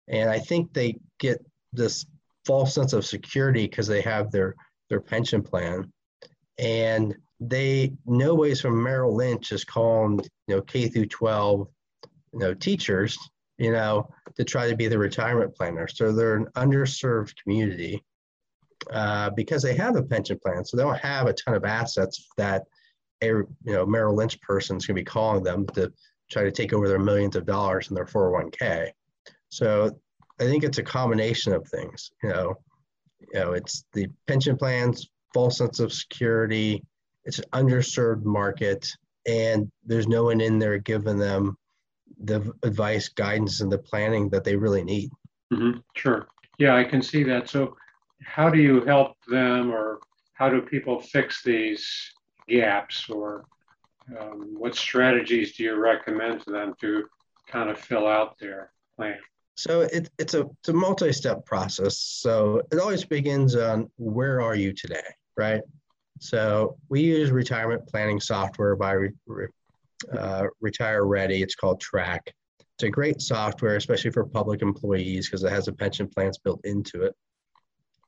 And 0.08 0.28
I 0.28 0.38
think 0.38 0.72
they 0.72 0.98
get 1.18 1.44
this 1.72 2.06
false 2.44 2.74
sense 2.74 2.92
of 2.92 3.06
security 3.06 3.66
because 3.66 3.86
they 3.86 4.00
have 4.02 4.30
their 4.30 4.54
their 4.88 5.00
pension 5.00 5.42
plan, 5.42 5.90
and 6.58 7.14
they 7.40 7.92
nobody's 8.04 8.60
from 8.60 8.82
Merrill 8.82 9.14
Lynch 9.14 9.52
is 9.52 9.64
calling 9.64 10.20
you 10.48 10.56
know 10.56 10.62
K 10.62 10.88
through 10.88 11.06
12, 11.06 11.68
you 12.32 12.38
know 12.38 12.54
teachers, 12.54 13.16
you 13.58 13.72
know, 13.72 14.08
to 14.36 14.44
try 14.44 14.68
to 14.68 14.76
be 14.76 14.88
the 14.88 14.98
retirement 14.98 15.54
planner. 15.54 15.86
So 15.86 16.12
they're 16.12 16.36
an 16.36 16.46
underserved 16.56 17.34
community 17.42 18.02
uh, 18.90 19.30
because 19.30 19.62
they 19.62 19.74
have 19.74 19.96
a 19.96 20.02
pension 20.02 20.38
plan, 20.38 20.64
so 20.64 20.76
they 20.76 20.82
don't 20.82 20.98
have 20.98 21.26
a 21.26 21.32
ton 21.32 21.54
of 21.54 21.64
assets 21.64 22.28
that 22.36 22.64
a 23.22 23.26
you 23.26 23.48
know 23.64 23.86
Merrill 23.86 24.16
Lynch 24.16 24.40
person 24.40 24.76
is 24.76 24.86
going 24.86 24.96
to 24.96 25.00
be 25.00 25.04
calling 25.04 25.44
them 25.44 25.66
to 25.74 25.92
try 26.30 26.42
to 26.42 26.50
take 26.50 26.72
over 26.72 26.88
their 26.88 26.98
millions 26.98 27.36
of 27.36 27.46
dollars 27.46 27.88
in 27.90 27.94
their 27.94 28.06
401k. 28.06 28.90
So 29.50 29.90
I 30.40 30.44
think 30.44 30.64
it's 30.64 30.78
a 30.78 30.82
combination 30.82 31.52
of 31.52 31.68
things. 31.68 32.10
You 32.22 32.30
know, 32.30 32.54
you 33.20 33.40
know, 33.40 33.52
it's 33.52 33.84
the 33.92 34.08
pension 34.26 34.56
plans, 34.56 35.08
false 35.34 35.58
sense 35.58 35.78
of 35.78 35.92
security, 35.92 36.82
it's 37.24 37.38
an 37.38 37.44
underserved 37.52 38.24
market, 38.24 38.88
and 39.26 39.70
there's 39.84 40.08
no 40.08 40.24
one 40.24 40.40
in 40.40 40.58
there 40.58 40.78
giving 40.78 41.18
them 41.18 41.56
the 42.24 42.52
advice, 42.62 43.08
guidance, 43.08 43.60
and 43.60 43.70
the 43.70 43.78
planning 43.78 44.28
that 44.30 44.44
they 44.44 44.56
really 44.56 44.84
need. 44.84 45.10
Mm-hmm. 45.52 45.78
Sure. 45.96 46.26
Yeah, 46.58 46.76
I 46.76 46.84
can 46.84 47.02
see 47.02 47.22
that. 47.24 47.48
So 47.48 47.76
how 48.24 48.50
do 48.50 48.58
you 48.58 48.84
help 48.84 49.16
them 49.26 49.70
or 49.70 50.00
how 50.34 50.48
do 50.48 50.60
people 50.60 51.00
fix 51.00 51.42
these 51.42 51.86
gaps 52.48 53.08
or 53.08 53.44
um, 54.18 54.54
what 54.58 54.74
strategies 54.74 55.56
do 55.56 55.62
you 55.62 55.76
recommend 55.76 56.42
to 56.44 56.50
them 56.50 56.74
to 56.80 57.04
kind 57.46 57.70
of 57.70 57.78
fill 57.78 58.06
out 58.06 58.38
their 58.38 58.72
plan? 58.96 59.18
So 59.54 59.82
it, 59.82 60.10
it's 60.18 60.34
a 60.34 60.46
it's 60.60 60.68
a 60.70 60.72
multi-step 60.72 61.44
process. 61.44 61.98
So 61.98 62.62
it 62.72 62.78
always 62.78 63.04
begins 63.04 63.54
on 63.54 63.90
where 63.96 64.40
are 64.40 64.54
you 64.54 64.72
today, 64.72 65.04
right? 65.36 65.60
So 66.20 66.76
we 66.88 67.00
use 67.02 67.30
retirement 67.30 67.86
planning 67.86 68.20
software 68.20 68.76
by 68.76 68.96
uh, 70.16 70.46
Retire 70.60 71.04
Ready. 71.04 71.42
It's 71.42 71.54
called 71.54 71.80
TRAK. 71.80 72.32
It's 72.60 72.84
a 72.84 72.90
great 72.90 73.20
software, 73.20 73.76
especially 73.76 74.10
for 74.10 74.24
public 74.24 74.62
employees, 74.62 75.28
because 75.28 75.44
it 75.44 75.50
has 75.50 75.68
a 75.68 75.72
pension 75.72 76.08
plans 76.08 76.38
built 76.38 76.60
into 76.64 77.02
it. 77.02 77.14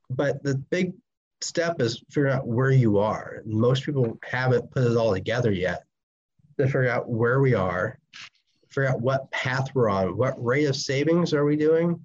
But 0.09 0.43
the 0.43 0.55
big 0.55 0.93
step 1.41 1.81
is 1.81 2.03
figuring 2.09 2.35
out 2.35 2.47
where 2.47 2.71
you 2.71 2.97
are. 2.99 3.41
Most 3.45 3.85
people 3.85 4.17
haven't 4.23 4.71
put 4.71 4.83
it 4.83 4.97
all 4.97 5.13
together 5.13 5.51
yet 5.51 5.83
to 6.57 6.65
figure 6.65 6.89
out 6.89 7.09
where 7.09 7.39
we 7.39 7.53
are, 7.53 7.99
figure 8.69 8.89
out 8.89 9.01
what 9.01 9.29
path 9.31 9.69
we're 9.73 9.89
on, 9.89 10.17
what 10.17 10.43
rate 10.43 10.65
of 10.65 10.75
savings 10.75 11.33
are 11.33 11.45
we 11.45 11.55
doing, 11.55 12.03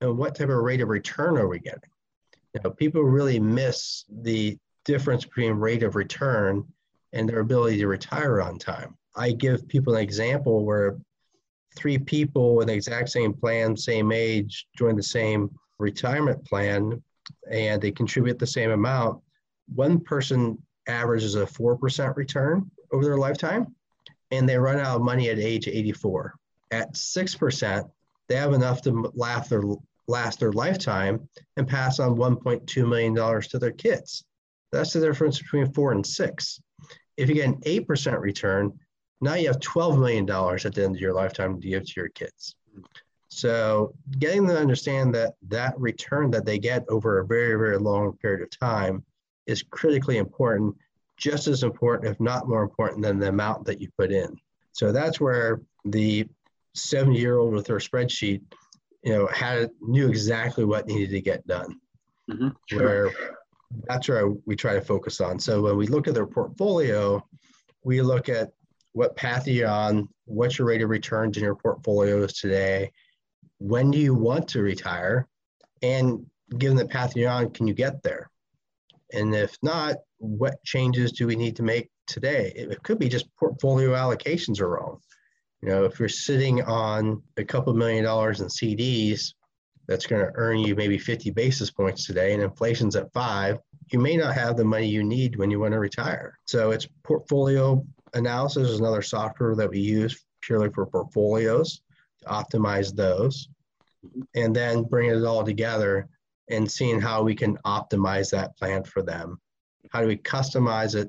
and 0.00 0.16
what 0.16 0.34
type 0.34 0.48
of 0.48 0.56
rate 0.56 0.80
of 0.80 0.88
return 0.88 1.36
are 1.36 1.48
we 1.48 1.58
getting. 1.58 1.80
You 2.54 2.60
know, 2.64 2.70
people 2.70 3.02
really 3.02 3.38
miss 3.38 4.04
the 4.08 4.58
difference 4.84 5.24
between 5.24 5.52
rate 5.52 5.82
of 5.82 5.94
return 5.94 6.64
and 7.12 7.28
their 7.28 7.40
ability 7.40 7.78
to 7.78 7.86
retire 7.86 8.40
on 8.40 8.58
time. 8.58 8.96
I 9.14 9.32
give 9.32 9.68
people 9.68 9.94
an 9.94 10.02
example 10.02 10.64
where 10.64 10.98
three 11.76 11.98
people 11.98 12.56
with 12.56 12.68
the 12.68 12.74
exact 12.74 13.10
same 13.10 13.32
plan, 13.32 13.76
same 13.76 14.12
age, 14.12 14.66
join 14.76 14.96
the 14.96 15.02
same 15.02 15.50
retirement 15.78 16.44
plan, 16.44 17.02
and 17.50 17.80
they 17.80 17.90
contribute 17.90 18.38
the 18.38 18.46
same 18.46 18.70
amount, 18.70 19.20
one 19.74 20.00
person 20.00 20.58
averages 20.86 21.34
a 21.34 21.46
4% 21.46 22.16
return 22.16 22.70
over 22.92 23.04
their 23.04 23.18
lifetime, 23.18 23.74
and 24.30 24.48
they 24.48 24.58
run 24.58 24.78
out 24.78 24.96
of 24.96 25.02
money 25.02 25.28
at 25.30 25.38
age 25.38 25.68
84. 25.68 26.34
At 26.70 26.94
6%, 26.94 27.90
they 28.28 28.36
have 28.36 28.52
enough 28.52 28.82
to 28.82 29.10
last 29.14 29.50
their, 29.50 29.62
last 30.06 30.40
their 30.40 30.52
lifetime 30.52 31.28
and 31.56 31.66
pass 31.66 31.98
on 31.98 32.16
$1.2 32.16 32.88
million 32.88 33.14
to 33.14 33.58
their 33.58 33.72
kids. 33.72 34.24
That's 34.72 34.92
the 34.92 35.00
difference 35.00 35.38
between 35.38 35.72
four 35.72 35.92
and 35.92 36.06
six. 36.06 36.60
If 37.16 37.28
you 37.28 37.34
get 37.34 37.48
an 37.48 37.60
8% 37.62 38.20
return, 38.20 38.78
now 39.20 39.34
you 39.34 39.48
have 39.48 39.58
$12 39.58 39.98
million 39.98 40.28
at 40.30 40.74
the 40.74 40.84
end 40.84 40.96
of 40.96 41.00
your 41.00 41.12
lifetime 41.12 41.60
to 41.60 41.68
give 41.68 41.84
to 41.84 41.92
your 41.96 42.08
kids. 42.08 42.54
So 43.30 43.94
getting 44.18 44.44
them 44.44 44.56
to 44.56 44.60
understand 44.60 45.14
that 45.14 45.34
that 45.48 45.78
return 45.78 46.30
that 46.32 46.44
they 46.44 46.58
get 46.58 46.84
over 46.88 47.18
a 47.20 47.26
very, 47.26 47.54
very 47.54 47.78
long 47.78 48.16
period 48.18 48.42
of 48.42 48.50
time 48.50 49.04
is 49.46 49.62
critically 49.62 50.18
important, 50.18 50.76
just 51.16 51.46
as 51.46 51.62
important, 51.62 52.10
if 52.10 52.20
not 52.20 52.48
more 52.48 52.62
important 52.62 53.02
than 53.02 53.20
the 53.20 53.28
amount 53.28 53.64
that 53.66 53.80
you 53.80 53.88
put 53.96 54.10
in. 54.10 54.36
So 54.72 54.90
that's 54.90 55.20
where 55.20 55.60
the 55.84 56.26
70 56.74 57.18
year 57.18 57.38
old 57.38 57.54
with 57.54 57.68
her 57.68 57.76
spreadsheet, 57.76 58.42
you 59.04 59.12
know, 59.12 59.28
had 59.28 59.70
knew 59.80 60.08
exactly 60.08 60.64
what 60.64 60.88
needed 60.88 61.10
to 61.10 61.20
get 61.20 61.46
done. 61.46 61.80
Mm-hmm. 62.28 62.48
Sure. 62.66 62.84
Where 62.84 63.12
that's 63.86 64.08
where 64.08 64.28
we 64.46 64.56
try 64.56 64.74
to 64.74 64.80
focus 64.80 65.20
on. 65.20 65.38
So 65.38 65.62
when 65.62 65.76
we 65.76 65.86
look 65.86 66.08
at 66.08 66.14
their 66.14 66.26
portfolio, 66.26 67.24
we 67.84 68.02
look 68.02 68.28
at 68.28 68.50
what 68.92 69.16
path 69.16 69.46
you're 69.46 69.68
on, 69.68 70.08
what's 70.24 70.58
your 70.58 70.66
rate 70.66 70.82
of 70.82 70.90
returns 70.90 71.36
in 71.36 71.44
your 71.44 71.54
portfolios 71.54 72.32
today, 72.32 72.90
when 73.60 73.90
do 73.90 73.98
you 73.98 74.14
want 74.14 74.48
to 74.48 74.62
retire, 74.62 75.28
and 75.82 76.26
given 76.58 76.76
the 76.76 76.86
path 76.86 77.14
you're 77.14 77.30
on, 77.30 77.50
can 77.50 77.66
you 77.66 77.74
get 77.74 78.02
there? 78.02 78.30
And 79.12 79.34
if 79.34 79.56
not, 79.62 79.96
what 80.18 80.64
changes 80.64 81.12
do 81.12 81.26
we 81.26 81.36
need 81.36 81.56
to 81.56 81.62
make 81.62 81.90
today? 82.06 82.52
It 82.56 82.82
could 82.82 82.98
be 82.98 83.08
just 83.08 83.34
portfolio 83.36 83.90
allocations 83.90 84.60
are 84.60 84.68
wrong. 84.68 85.00
You 85.60 85.68
know, 85.68 85.84
if 85.84 86.00
you're 86.00 86.08
sitting 86.08 86.62
on 86.62 87.22
a 87.36 87.44
couple 87.44 87.74
million 87.74 88.04
dollars 88.04 88.40
in 88.40 88.48
CDs, 88.48 89.34
that's 89.86 90.06
going 90.06 90.24
to 90.24 90.32
earn 90.36 90.58
you 90.58 90.74
maybe 90.74 90.96
50 90.96 91.30
basis 91.30 91.70
points 91.70 92.06
today, 92.06 92.32
and 92.32 92.42
inflation's 92.42 92.96
at 92.96 93.12
five, 93.12 93.58
you 93.92 93.98
may 93.98 94.16
not 94.16 94.34
have 94.34 94.56
the 94.56 94.64
money 94.64 94.86
you 94.86 95.02
need 95.02 95.36
when 95.36 95.50
you 95.50 95.60
want 95.60 95.72
to 95.72 95.80
retire. 95.80 96.38
So 96.46 96.70
it's 96.70 96.88
portfolio 97.02 97.84
analysis 98.14 98.70
is 98.70 98.80
another 98.80 99.02
software 99.02 99.54
that 99.56 99.68
we 99.68 99.80
use 99.80 100.24
purely 100.40 100.70
for 100.70 100.86
portfolios 100.86 101.82
optimize 102.26 102.94
those, 102.94 103.48
and 104.34 104.54
then 104.54 104.84
bring 104.84 105.10
it 105.10 105.24
all 105.24 105.44
together 105.44 106.08
and 106.48 106.70
seeing 106.70 107.00
how 107.00 107.22
we 107.22 107.34
can 107.34 107.56
optimize 107.58 108.30
that 108.30 108.56
plan 108.56 108.82
for 108.82 109.02
them. 109.02 109.38
How 109.90 110.00
do 110.00 110.06
we 110.06 110.16
customize 110.16 110.94
it, 110.94 111.08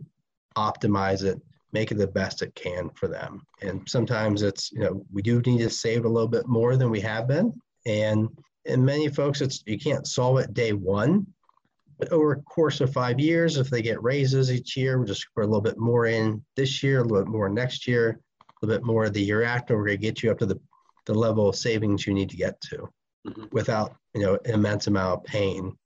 optimize 0.58 1.24
it, 1.24 1.41
make 1.74 1.91
it 1.91 1.95
the 1.95 2.08
best 2.08 2.41
it 2.41 2.54
can 2.56 2.89
for 2.91 3.08
them? 3.08 3.41
And 3.62 3.88
sometimes 3.88 4.41
it's, 4.43 4.71
you 4.71 4.80
know, 4.80 5.06
we 5.12 5.21
do 5.21 5.41
need 5.41 5.60
to 5.60 5.69
save 5.69 6.06
a 6.06 6.10
little 6.10 6.28
bit 6.28 6.47
more 6.47 6.76
than 6.76 6.89
we 6.89 7.00
have 7.02 7.28
been. 7.28 7.54
And 7.86 8.30
in 8.65 8.86
many 8.86 9.08
folks, 9.10 9.41
it's 9.41 9.63
you 9.65 9.80
can't 9.80 10.06
solve 10.06 10.39
it 10.39 10.54
day 10.54 10.74
one. 10.74 11.26
But 11.97 12.12
over 12.12 12.34
a 12.34 12.41
course 12.41 12.82
of 12.82 12.91
five 12.91 13.19
years, 13.19 13.58
if 13.58 13.69
they 13.69 13.82
get 13.82 14.02
raises 14.02 14.52
each 14.52 14.76
year, 14.76 14.97
we'll 14.97 15.08
just 15.08 15.28
put 15.36 15.43
a 15.43 15.47
little 15.47 15.62
bit 15.62 15.78
more 15.78 16.08
in 16.08 16.43
this 16.56 16.82
year, 16.82 17.00
a 17.00 17.04
little 17.04 17.24
bit 17.24 17.32
more 17.32 17.47
next 17.47 17.88
year, 17.88 18.19
a 18.41 18.65
little 18.65 18.80
bit 18.80 18.86
more 18.86 19.10
the 19.10 19.21
year 19.21 19.43
after. 19.43 19.78
We're 19.78 19.86
going 19.86 19.97
to 20.00 20.02
get 20.02 20.24
you 20.24 20.32
up 20.32 20.39
to 20.39 20.47
the, 20.47 20.60
the 21.05 21.13
level 21.13 21.49
of 21.49 21.55
savings 21.55 22.05
you 22.05 22.13
need 22.13 22.29
to 22.29 22.37
get 22.37 22.59
to 22.61 22.89
mm-hmm. 23.27 23.45
without 23.51 23.95
you 24.13 24.21
know 24.21 24.35
immense 24.45 24.87
amount 24.87 25.19
of 25.19 25.23
pain. 25.25 25.77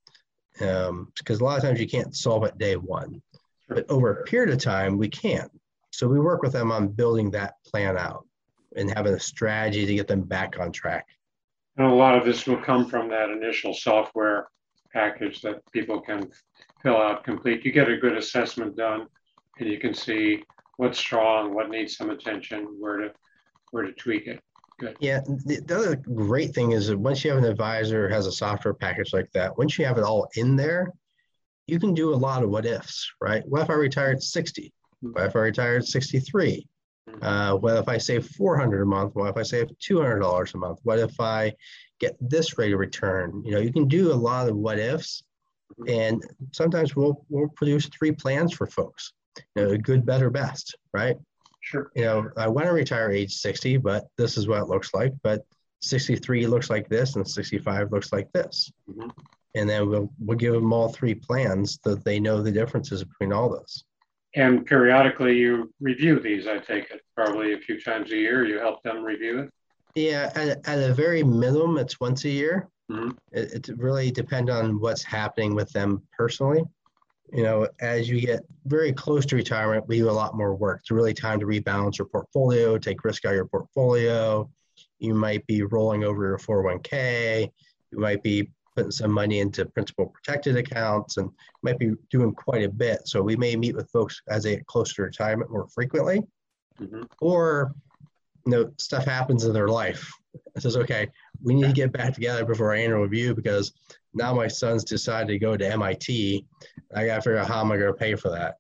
Um, 0.62 1.12
because 1.18 1.42
a 1.42 1.44
lot 1.44 1.58
of 1.58 1.64
times 1.64 1.82
you 1.82 1.88
can't 1.88 2.16
solve 2.16 2.46
it 2.46 2.58
day 2.58 2.78
one 2.78 3.22
but 3.68 3.90
over 3.90 4.12
a 4.12 4.24
period 4.24 4.54
of 4.54 4.60
time 4.62 4.98
we 4.98 5.10
can. 5.10 5.50
So 5.92 6.08
we 6.08 6.20
work 6.20 6.42
with 6.42 6.52
them 6.52 6.72
on 6.72 6.90
building 6.90 7.32
that 7.32 7.56
plan 7.66 7.98
out 7.98 8.28
and 8.76 8.92
having 8.92 9.14
a 9.14 9.20
strategy 9.20 9.86
to 9.86 9.96
get 9.96 10.08
them 10.08 10.22
back 10.22 10.60
on 10.60 10.72
track. 10.72 11.08
And 11.78 11.88
a 11.88 11.94
lot 11.94 12.18
of 12.18 12.26
this 12.26 12.46
will 12.46 12.62
come 12.62 12.88
from 12.88 13.10
that 13.10 13.30
initial 13.30 13.74
software 13.74 14.48
package 14.94 15.42
that 15.42 15.62
people 15.72 16.02
can 16.02 16.30
fill 16.82 16.98
out 16.98 17.24
complete. 17.24 17.66
You 17.66 17.72
get 17.72 17.90
a 17.90 17.98
good 17.98 18.18
assessment 18.18 18.76
done 18.76 19.08
and 19.60 19.70
you 19.70 19.80
can 19.80 19.94
see 19.94 20.44
what's 20.78 21.00
strong 21.00 21.54
what 21.54 21.70
needs 21.70 21.96
some 21.96 22.10
attention 22.10 22.76
where 22.78 22.98
to 22.98 23.14
where 23.72 23.84
to 23.84 23.94
tweak 23.94 24.28
it 24.28 24.42
Good. 24.78 24.98
Yeah, 25.00 25.22
the, 25.22 25.62
the, 25.66 25.78
other 25.78 25.96
great 25.96 26.54
thing 26.54 26.74
is 26.74 26.88
that 26.88 26.98
once 26.98 27.24
you 27.24 27.32
have 27.32 27.40
an 27.40 27.50
advisor 27.50 28.10
has 28.10 28.28
a 28.28 28.32
software 28.32 28.74
package 28.74 29.14
like 29.14 29.32
that, 29.32 29.58
once 29.58 29.80
you 29.80 29.86
have 29.86 29.98
it 29.98 30.04
all 30.04 30.28
in 30.36 30.58
there, 30.58 30.92
you 31.66 31.80
can 31.80 31.94
do 31.94 32.14
a 32.14 32.16
lot 32.16 32.44
of 32.44 32.50
what 32.50 32.66
ifs, 32.66 33.10
right? 33.22 33.44
What 33.48 33.62
if 33.62 33.70
I 33.70 33.74
retired 33.74 34.22
60? 34.22 34.74
What 35.00 35.28
if 35.28 35.36
I 35.36 35.40
retired 35.40 35.86
63? 35.86 36.68
Mm-hmm. 37.10 37.24
Uh, 37.24 37.56
what 37.56 37.78
if 37.78 37.88
I 37.88 37.98
save 37.98 38.28
400 38.28 38.82
a 38.82 38.86
month? 38.86 39.16
What 39.16 39.30
if 39.30 39.38
I 39.38 39.44
save 39.44 39.68
$200 39.80 40.54
a 40.54 40.58
month? 40.58 40.80
What 40.84 41.00
if 41.00 41.20
I 41.20 41.54
get 42.00 42.18
this 42.20 42.58
rate 42.58 42.74
of 42.74 42.80
return? 42.80 43.44
You 43.46 43.52
know, 43.52 43.60
you 43.60 43.72
can 43.72 43.88
do 43.88 44.12
a 44.12 44.14
lot 44.14 44.50
of 44.50 44.56
what 44.56 44.80
ifs, 44.80 45.24
mm-hmm. 45.80 45.90
and 45.90 46.24
sometimes 46.52 46.96
we'll 46.96 47.26
we'll 47.30 47.50
produce 47.50 47.88
three 47.88 48.12
plans 48.12 48.54
for 48.54 48.68
folks. 48.68 49.14
You 49.56 49.64
know, 49.64 49.78
good, 49.78 50.06
better, 50.06 50.30
best, 50.30 50.76
right? 50.94 51.18
Sure. 51.66 51.92
You 51.96 52.04
know, 52.04 52.30
I 52.38 52.48
want 52.48 52.68
to 52.68 52.74
retire 52.74 53.10
age 53.10 53.34
60, 53.34 53.78
but 53.78 54.06
this 54.20 54.38
is 54.38 54.48
what 54.48 54.62
it 54.62 54.68
looks 54.68 54.94
like. 54.94 55.14
But 55.24 55.44
63 55.82 56.46
looks 56.46 56.70
like 56.70 56.88
this, 56.90 57.16
and 57.16 57.28
65 57.28 57.92
looks 57.92 58.14
like 58.14 58.32
this. 58.34 58.72
Mm-hmm. 58.88 59.10
And 59.56 59.68
then 59.68 59.90
we'll 59.90 60.12
we'll 60.20 60.38
give 60.38 60.54
them 60.54 60.72
all 60.72 60.90
three 60.90 61.16
plans 61.16 61.80
that 61.84 62.06
they 62.06 62.20
know 62.20 62.44
the 62.44 62.52
differences 62.52 63.04
between 63.04 63.34
all 63.34 63.50
those. 63.50 63.84
And 64.36 64.64
periodically, 64.64 65.38
you 65.38 65.74
review 65.80 66.20
these. 66.20 66.46
I 66.46 66.60
take 66.60 66.92
it 66.92 67.02
probably 67.16 67.54
a 67.54 67.58
few 67.58 67.82
times 67.82 68.12
a 68.12 68.18
year. 68.18 68.46
You 68.46 68.60
help 68.60 68.84
them 68.84 69.04
review 69.04 69.40
it. 69.40 69.50
Yeah, 69.96 70.32
at, 70.36 70.68
at 70.68 70.90
a 70.92 70.94
very 70.94 71.24
minimum, 71.24 71.80
it's 71.80 72.00
once 72.00 72.26
a 72.26 72.30
year. 72.30 72.70
Mm-hmm. 72.92 73.10
It, 73.32 73.70
it 73.70 73.78
really 73.80 74.12
depends 74.12 74.52
on 74.52 74.80
what's 74.80 75.04
happening 75.04 75.56
with 75.56 75.72
them 75.72 76.04
personally 76.16 76.64
you 77.34 77.44
know, 77.44 77.68
as 77.80 78.08
you 78.10 78.22
get 78.22 78.46
very 78.66 78.94
close 78.94 79.26
to 79.28 79.36
retirement, 79.36 79.88
we 79.88 79.98
do 79.98 80.10
a 80.10 80.12
lot 80.12 80.36
more 80.36 80.56
work. 80.56 80.82
It's 80.82 80.92
really 80.92 81.14
time 81.14 81.40
to 81.40 81.46
rebalance 81.46 81.98
your 81.98 82.08
portfolio, 82.08 82.78
take 82.78 83.04
risk 83.04 83.26
out 83.26 83.30
of 83.30 83.36
your 83.36 83.46
portfolio. 83.46 84.50
You 85.00 85.14
might 85.14 85.46
be 85.48 85.64
rolling 85.64 86.04
over 86.04 86.24
your 86.24 86.38
401k. 86.38 87.50
You 87.92 88.00
might 88.00 88.24
be 88.24 88.50
putting 88.76 88.92
some 88.92 89.12
money 89.12 89.40
into 89.40 89.66
principal 89.66 90.08
protected 90.08 90.58
accounts 90.58 91.18
and 91.18 91.30
might 91.64 91.80
be 91.80 91.94
doing 92.10 92.34
quite 92.34 92.64
a 92.64 92.70
bit. 92.70 93.08
So 93.08 93.22
we 93.22 93.36
may 93.36 93.56
meet 93.56 93.76
with 93.76 93.90
folks 93.90 94.22
as 94.28 94.44
they 94.44 94.58
get 94.58 94.68
closer 94.68 94.96
to 94.96 95.02
retirement 95.04 95.52
more 95.52 95.68
frequently. 95.74 96.22
Mm-hmm. 96.80 97.04
Or, 97.22 97.74
you 98.46 98.52
know, 98.52 98.72
stuff 98.78 99.06
happens 99.06 99.46
in 99.46 99.54
their 99.54 99.68
life. 99.68 100.12
It 100.56 100.62
says, 100.62 100.78
okay, 100.78 101.08
we 101.44 101.56
need 101.56 101.66
to 101.66 101.74
get 101.74 101.92
back 101.92 102.14
together 102.14 102.46
before 102.46 102.68
our 102.68 102.76
annual 102.76 103.02
review 103.02 103.34
because 103.34 103.74
now 104.14 104.34
my 104.34 104.48
son's 104.48 104.84
decided 104.84 105.28
to 105.28 105.40
go 105.40 105.58
to 105.58 105.72
MIT. 105.72 106.46
I 106.96 107.06
got 107.06 107.16
to 107.16 107.22
figure 107.22 107.38
out 107.38 107.48
how 107.48 107.62
am 107.62 107.72
I 107.72 107.78
going 107.78 107.94
to 107.94 107.98
pay 107.98 108.16
for 108.16 108.30
that, 108.30 108.58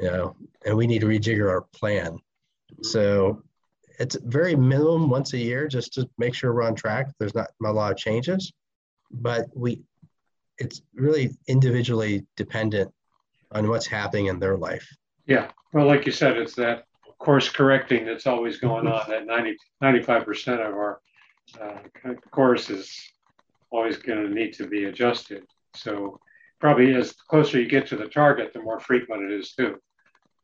you 0.00 0.10
know, 0.10 0.36
and 0.64 0.76
we 0.76 0.86
need 0.86 1.00
to 1.00 1.06
rejigger 1.06 1.48
our 1.48 1.62
plan. 1.72 2.18
So 2.82 3.42
it's 3.98 4.16
very 4.16 4.56
minimum 4.56 5.08
once 5.08 5.32
a 5.32 5.38
year 5.38 5.68
just 5.68 5.94
to 5.94 6.08
make 6.18 6.34
sure 6.34 6.52
we're 6.52 6.62
on 6.62 6.74
track. 6.74 7.08
There's 7.18 7.34
not 7.34 7.50
a 7.64 7.72
lot 7.72 7.92
of 7.92 7.98
changes, 7.98 8.52
but 9.10 9.46
we, 9.54 9.82
it's 10.58 10.82
really 10.94 11.36
individually 11.46 12.26
dependent 12.36 12.92
on 13.52 13.68
what's 13.68 13.86
happening 13.86 14.26
in 14.26 14.38
their 14.38 14.56
life. 14.56 14.86
Yeah. 15.26 15.50
Well, 15.72 15.86
like 15.86 16.06
you 16.06 16.12
said, 16.12 16.36
it's 16.36 16.54
that 16.54 16.84
course 17.18 17.48
correcting 17.48 18.06
that's 18.06 18.26
always 18.26 18.58
going 18.58 18.86
on. 18.86 19.08
That 19.08 19.26
90, 19.26 19.56
95% 19.82 20.66
of 20.66 20.74
our 20.74 21.00
uh, 21.60 22.14
course 22.30 22.70
is 22.70 22.96
always 23.70 23.96
going 23.96 24.22
to 24.26 24.32
need 24.32 24.52
to 24.54 24.66
be 24.66 24.84
adjusted. 24.84 25.44
So 25.74 26.20
probably 26.60 26.94
as 26.94 27.12
closer 27.12 27.60
you 27.60 27.68
get 27.68 27.86
to 27.88 27.96
the 27.96 28.08
target, 28.08 28.52
the 28.52 28.62
more 28.62 28.80
frequent 28.80 29.30
it 29.30 29.32
is 29.32 29.52
too. 29.52 29.76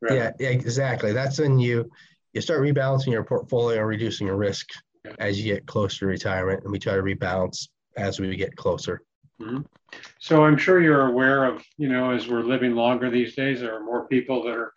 Right? 0.01 0.33
Yeah, 0.39 0.49
exactly. 0.49 1.13
That's 1.13 1.39
when 1.39 1.59
you 1.59 1.89
you 2.33 2.41
start 2.41 2.61
rebalancing 2.61 3.13
your 3.13 3.23
portfolio 3.23 3.81
reducing 3.81 4.27
your 4.27 4.35
risk 4.35 4.69
yeah. 5.05 5.13
as 5.19 5.39
you 5.39 5.53
get 5.53 5.65
closer 5.65 5.99
to 5.99 6.05
retirement, 6.07 6.63
and 6.63 6.71
we 6.71 6.79
try 6.79 6.95
to 6.95 7.01
rebalance 7.01 7.69
as 7.95 8.19
we 8.19 8.35
get 8.35 8.55
closer. 8.55 9.01
Mm-hmm. 9.41 9.61
So 10.19 10.43
I'm 10.43 10.57
sure 10.57 10.81
you're 10.81 11.07
aware 11.07 11.45
of, 11.45 11.63
you 11.77 11.87
know, 11.87 12.11
as 12.11 12.27
we're 12.27 12.41
living 12.41 12.73
longer 12.73 13.09
these 13.09 13.35
days, 13.35 13.61
there 13.61 13.75
are 13.75 13.83
more 13.83 14.07
people 14.07 14.43
that 14.43 14.55
are 14.55 14.73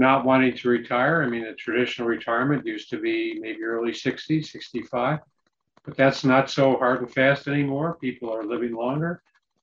not 0.00 0.24
wanting 0.24 0.56
to 0.56 0.68
retire. 0.68 1.22
I 1.22 1.28
mean, 1.28 1.44
the 1.44 1.52
traditional 1.52 2.08
retirement 2.08 2.66
used 2.66 2.88
to 2.90 2.98
be 2.98 3.38
maybe 3.38 3.62
early 3.62 3.92
60s, 3.92 4.46
65. 4.46 5.18
But 5.84 5.96
that's 5.96 6.24
not 6.24 6.50
so 6.50 6.76
hard 6.76 7.00
and 7.00 7.12
fast 7.12 7.46
anymore. 7.46 7.98
People 8.00 8.34
are 8.34 8.42
living 8.42 8.74
longer. 8.74 9.22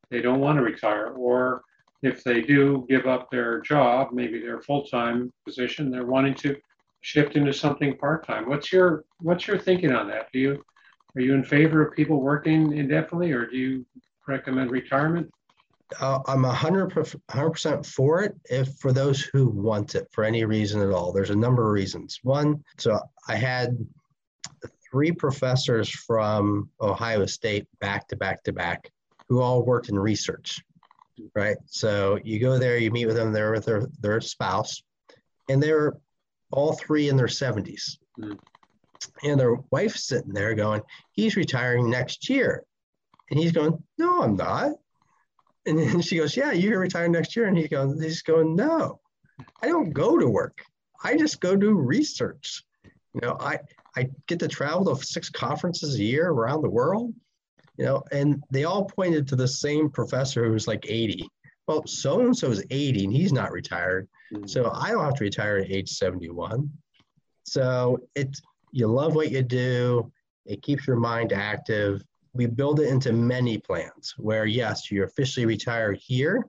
They 0.10 0.22
don't 0.22 0.40
want 0.40 0.58
to 0.58 0.64
retire. 0.64 1.08
Or 1.08 1.64
if 2.04 2.24
they 2.24 2.42
do 2.42 2.86
give 2.88 3.08
up 3.08 3.30
their 3.30 3.62
job, 3.62 4.10
maybe 4.14 4.40
their 4.40 4.62
full-time 4.62 5.34
position, 5.44 5.90
they're 5.90 6.06
wanting 6.06 6.36
to 6.36 6.56
shift 7.02 7.36
into 7.36 7.54
something 7.54 7.98
part-time. 7.98 8.48
What's 8.48 8.72
your 8.72 9.06
what's 9.20 9.48
your 9.48 9.58
thinking 9.58 9.92
on 9.92 10.08
that? 10.10 10.32
Do 10.32 10.40
you 10.40 10.64
are 11.16 11.22
you 11.22 11.34
in 11.34 11.44
favor 11.44 11.86
of 11.86 11.96
people 11.96 12.22
working 12.22 12.78
indefinitely 12.78 13.32
or 13.32 13.48
do 13.48 13.58
you 13.58 13.86
recommend 14.28 14.70
retirement? 14.70 15.32
Uh, 16.00 16.20
I'm 16.28 16.42
100 16.44 16.90
percent 17.28 17.86
for 17.86 18.24
it. 18.24 18.36
If 18.50 18.76
for 18.80 18.92
those 18.92 19.22
who 19.22 19.48
want 19.50 19.96
it 19.96 20.08
for 20.12 20.24
any 20.24 20.44
reason 20.46 20.82
at 20.82 20.92
all, 20.92 21.12
there's 21.12 21.30
a 21.30 21.36
number 21.36 21.66
of 21.66 21.72
reasons. 21.72 22.20
One, 22.24 22.64
so 22.78 23.00
I 23.28 23.36
had 23.36 23.78
three 24.90 25.12
professors 25.12 25.90
from 25.90 26.70
Ohio 26.82 27.26
State 27.26 27.68
back 27.80 28.08
to 28.10 28.16
back 28.16 28.44
to 28.44 28.54
back 28.54 28.92
who 29.28 29.42
all 29.42 29.66
worked 29.66 29.90
in 29.90 30.00
research, 30.00 30.62
right? 31.36 31.58
So 31.66 32.20
you 32.24 32.40
go 32.40 32.58
there, 32.58 32.78
you 32.78 32.92
meet 32.92 33.06
with 33.06 33.16
them, 33.16 33.34
they're 33.34 33.52
with 33.52 33.66
their, 33.66 33.88
their 34.00 34.22
spouse, 34.22 34.82
and 35.50 35.62
they're 35.62 35.98
all 36.52 36.74
three 36.74 37.10
in 37.10 37.18
their 37.18 37.28
70s. 37.28 37.98
Mm. 38.20 38.40
And 39.24 39.40
their 39.40 39.56
wife's 39.72 40.08
sitting 40.08 40.34
there 40.34 40.56
going, 40.56 40.82
he's 41.12 41.36
retiring 41.36 41.90
next 41.90 42.30
year. 42.30 42.64
And 43.30 43.40
he's 43.40 43.52
going, 43.52 43.84
no, 43.98 44.24
I'm 44.24 44.36
not. 44.36 44.72
And 45.68 45.78
then 45.78 46.02
she 46.02 46.18
goes, 46.18 46.36
yeah, 46.36 46.52
going 46.52 46.62
to 46.62 46.78
retire 46.78 47.10
next 47.10 47.36
year. 47.36 47.48
And 47.48 47.58
he 47.58 47.68
goes, 47.68 48.02
he's 48.02 48.22
going, 48.22 48.56
no, 48.56 49.00
I 49.62 49.68
don't 49.68 49.92
go 49.92 50.18
to 50.18 50.28
work. 50.28 50.64
I 51.04 51.16
just 51.18 51.40
go 51.42 51.56
do 51.56 51.74
research. 51.74 52.64
You 53.14 53.22
know, 53.22 53.38
I, 53.40 53.60
I 53.96 54.10
get 54.28 54.40
to 54.40 54.48
travel 54.48 54.96
to 54.96 55.04
six 55.04 55.30
conferences 55.30 55.96
a 55.96 56.04
year 56.04 56.30
around 56.30 56.62
the 56.62 56.70
world, 56.70 57.14
you 57.78 57.86
know, 57.86 58.04
and 58.12 58.44
they 58.52 58.64
all 58.64 58.86
pointed 58.86 59.28
to 59.28 59.36
the 59.36 59.48
same 59.48 59.90
professor 59.90 60.46
who's 60.48 60.68
like 60.68 60.86
80. 60.88 61.28
Well, 61.68 61.86
so 61.86 62.22
and 62.22 62.36
so 62.36 62.50
is 62.50 62.64
80 62.70 63.06
and 63.06 63.14
he's 63.14 63.34
not 63.34 63.52
retired. 63.52 64.08
Mm-hmm. 64.34 64.48
So 64.48 64.72
I 64.74 64.92
don't 64.92 65.04
have 65.04 65.16
to 65.16 65.24
retire 65.24 65.58
at 65.58 65.70
age 65.70 65.90
71. 65.90 66.70
So 67.44 68.00
it's 68.16 68.42
you 68.72 68.88
love 68.88 69.16
what 69.16 69.32
you 69.32 69.42
do, 69.42 70.12
it 70.46 70.62
keeps 70.62 70.88
your 70.88 70.98
mind 70.98 71.34
active. 71.34 72.04
We 72.38 72.46
build 72.46 72.80
it 72.80 72.90
into 72.90 73.12
many 73.12 73.58
plans 73.58 74.14
where 74.18 74.46
yes, 74.46 74.92
you're 74.92 75.06
officially 75.06 75.48
retire 75.48 75.94
here, 75.94 76.48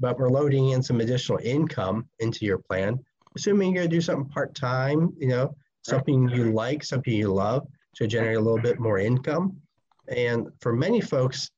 but 0.00 0.18
we're 0.18 0.30
loading 0.30 0.70
in 0.70 0.82
some 0.82 1.00
additional 1.00 1.38
income 1.42 2.08
into 2.18 2.46
your 2.46 2.58
plan, 2.58 2.98
assuming 3.36 3.72
you're 3.72 3.84
gonna 3.84 3.90
do 3.90 4.00
something 4.00 4.28
part-time, 4.30 5.12
you 5.18 5.28
know, 5.28 5.54
something 5.82 6.28
you 6.30 6.52
like, 6.52 6.82
something 6.82 7.12
you 7.12 7.32
love 7.32 7.66
to 7.96 8.06
generate 8.06 8.38
a 8.38 8.40
little 8.40 8.60
bit 8.60 8.80
more 8.80 8.98
income. 8.98 9.60
And 10.08 10.48
for 10.60 10.72
many 10.72 11.02
folks, 11.02 11.50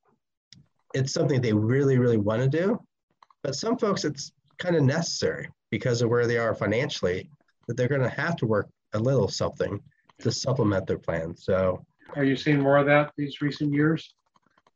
it's 0.92 1.12
something 1.12 1.40
they 1.40 1.52
really, 1.52 1.98
really 1.98 2.16
want 2.16 2.42
to 2.42 2.48
do. 2.48 2.80
But 3.42 3.54
some 3.54 3.78
folks, 3.78 4.04
it's 4.04 4.32
kind 4.58 4.74
of 4.74 4.82
necessary 4.82 5.48
because 5.70 6.02
of 6.02 6.10
where 6.10 6.26
they 6.26 6.38
are 6.38 6.54
financially 6.54 7.30
that 7.66 7.76
they're 7.76 7.88
going 7.88 8.00
to 8.00 8.08
have 8.08 8.36
to 8.36 8.46
work 8.46 8.68
a 8.94 8.98
little 8.98 9.28
something 9.28 9.80
to 10.20 10.30
supplement 10.30 10.86
their 10.86 10.98
plan. 10.98 11.36
So, 11.36 11.84
are 12.16 12.24
you 12.24 12.36
seeing 12.36 12.60
more 12.60 12.78
of 12.78 12.86
that 12.86 13.12
these 13.16 13.40
recent 13.40 13.72
years? 13.72 14.14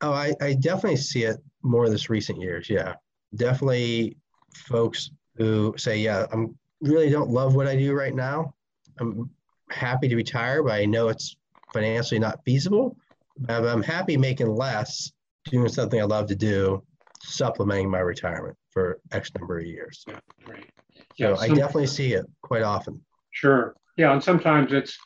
Oh, 0.01 0.13
I, 0.13 0.33
I 0.41 0.55
definitely 0.55 0.97
see 0.97 1.25
it 1.25 1.39
more 1.63 1.89
this 1.89 2.09
recent 2.09 2.41
years. 2.41 2.71
Yeah, 2.71 2.95
definitely 3.35 4.17
folks 4.55 5.11
who 5.37 5.75
say, 5.77 5.99
yeah, 5.99 6.27
I'm 6.33 6.57
really 6.81 7.11
don't 7.11 7.31
love 7.31 7.55
what 7.55 7.67
I 7.67 7.77
do 7.77 7.93
right 7.93 8.15
now. 8.15 8.55
I'm 9.01 9.31
happy 9.71 10.09
to 10.09 10.17
retire, 10.17 10.63
but 10.63 10.73
I 10.73 10.85
know 10.85 11.09
it's 11.09 11.37
financially 11.73 12.19
not 12.19 12.41
feasible. 12.45 12.97
But 13.39 13.67
I'm 13.67 13.83
happy 13.83 14.17
making 14.17 14.49
less, 14.49 15.13
doing 15.45 15.69
something 15.69 16.01
I 16.01 16.05
love 16.05 16.27
to 16.29 16.37
do, 16.37 16.83
supplementing 17.23 17.91
my 17.91 18.01
retirement 18.01 18.57
for 18.71 18.99
X 19.13 19.31
number 19.39 19.59
of 19.59 19.67
years. 19.67 20.05
Yeah, 20.09 20.19
great. 20.45 20.71
Yeah, 21.17 21.35
so 21.35 21.43
some, 21.43 21.53
I 21.53 21.55
definitely 21.55 21.87
see 21.87 22.15
it 22.15 22.27
quite 22.43 22.63
often. 22.63 23.01
Sure. 23.31 23.75
Yeah, 23.97 24.13
and 24.13 24.23
sometimes 24.23 24.73
it's 24.73 24.97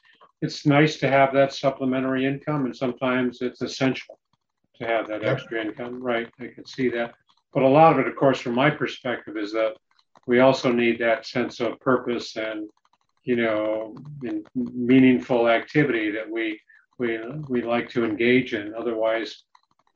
it's 0.43 0.67
nice 0.67 0.99
to 0.99 1.09
have 1.09 1.33
that 1.33 1.55
supplementary 1.55 2.27
income, 2.27 2.67
and 2.67 2.77
sometimes 2.77 3.41
it's 3.41 3.63
essential 3.63 4.19
to 4.77 4.87
have 4.87 5.09
that 5.09 5.23
yep. 5.23 5.37
extra 5.37 5.61
income. 5.65 6.03
Right, 6.03 6.29
I 6.41 6.49
can 6.49 6.67
see 6.67 6.89
that. 6.91 7.15
But 7.55 7.63
a 7.63 7.69
lot 7.69 7.93
of 7.93 7.99
it, 8.01 8.09
of 8.09 8.17
course, 8.17 8.41
from 8.41 8.55
my 8.55 8.71
perspective, 8.71 9.37
is 9.37 9.53
that 9.53 9.75
we 10.27 10.41
also 10.41 10.71
need 10.71 10.99
that 10.99 11.27
sense 11.27 11.61
of 11.61 11.81
purpose 11.81 12.37
and 12.37 12.69
you 13.25 13.37
know, 13.37 13.95
meaningful 14.55 15.49
activity 15.49 16.11
that 16.11 16.29
we 16.29 16.61
we 16.99 17.19
we 17.49 17.63
like 17.63 17.89
to 17.91 18.05
engage 18.05 18.55
in. 18.55 18.75
Otherwise, 18.75 19.45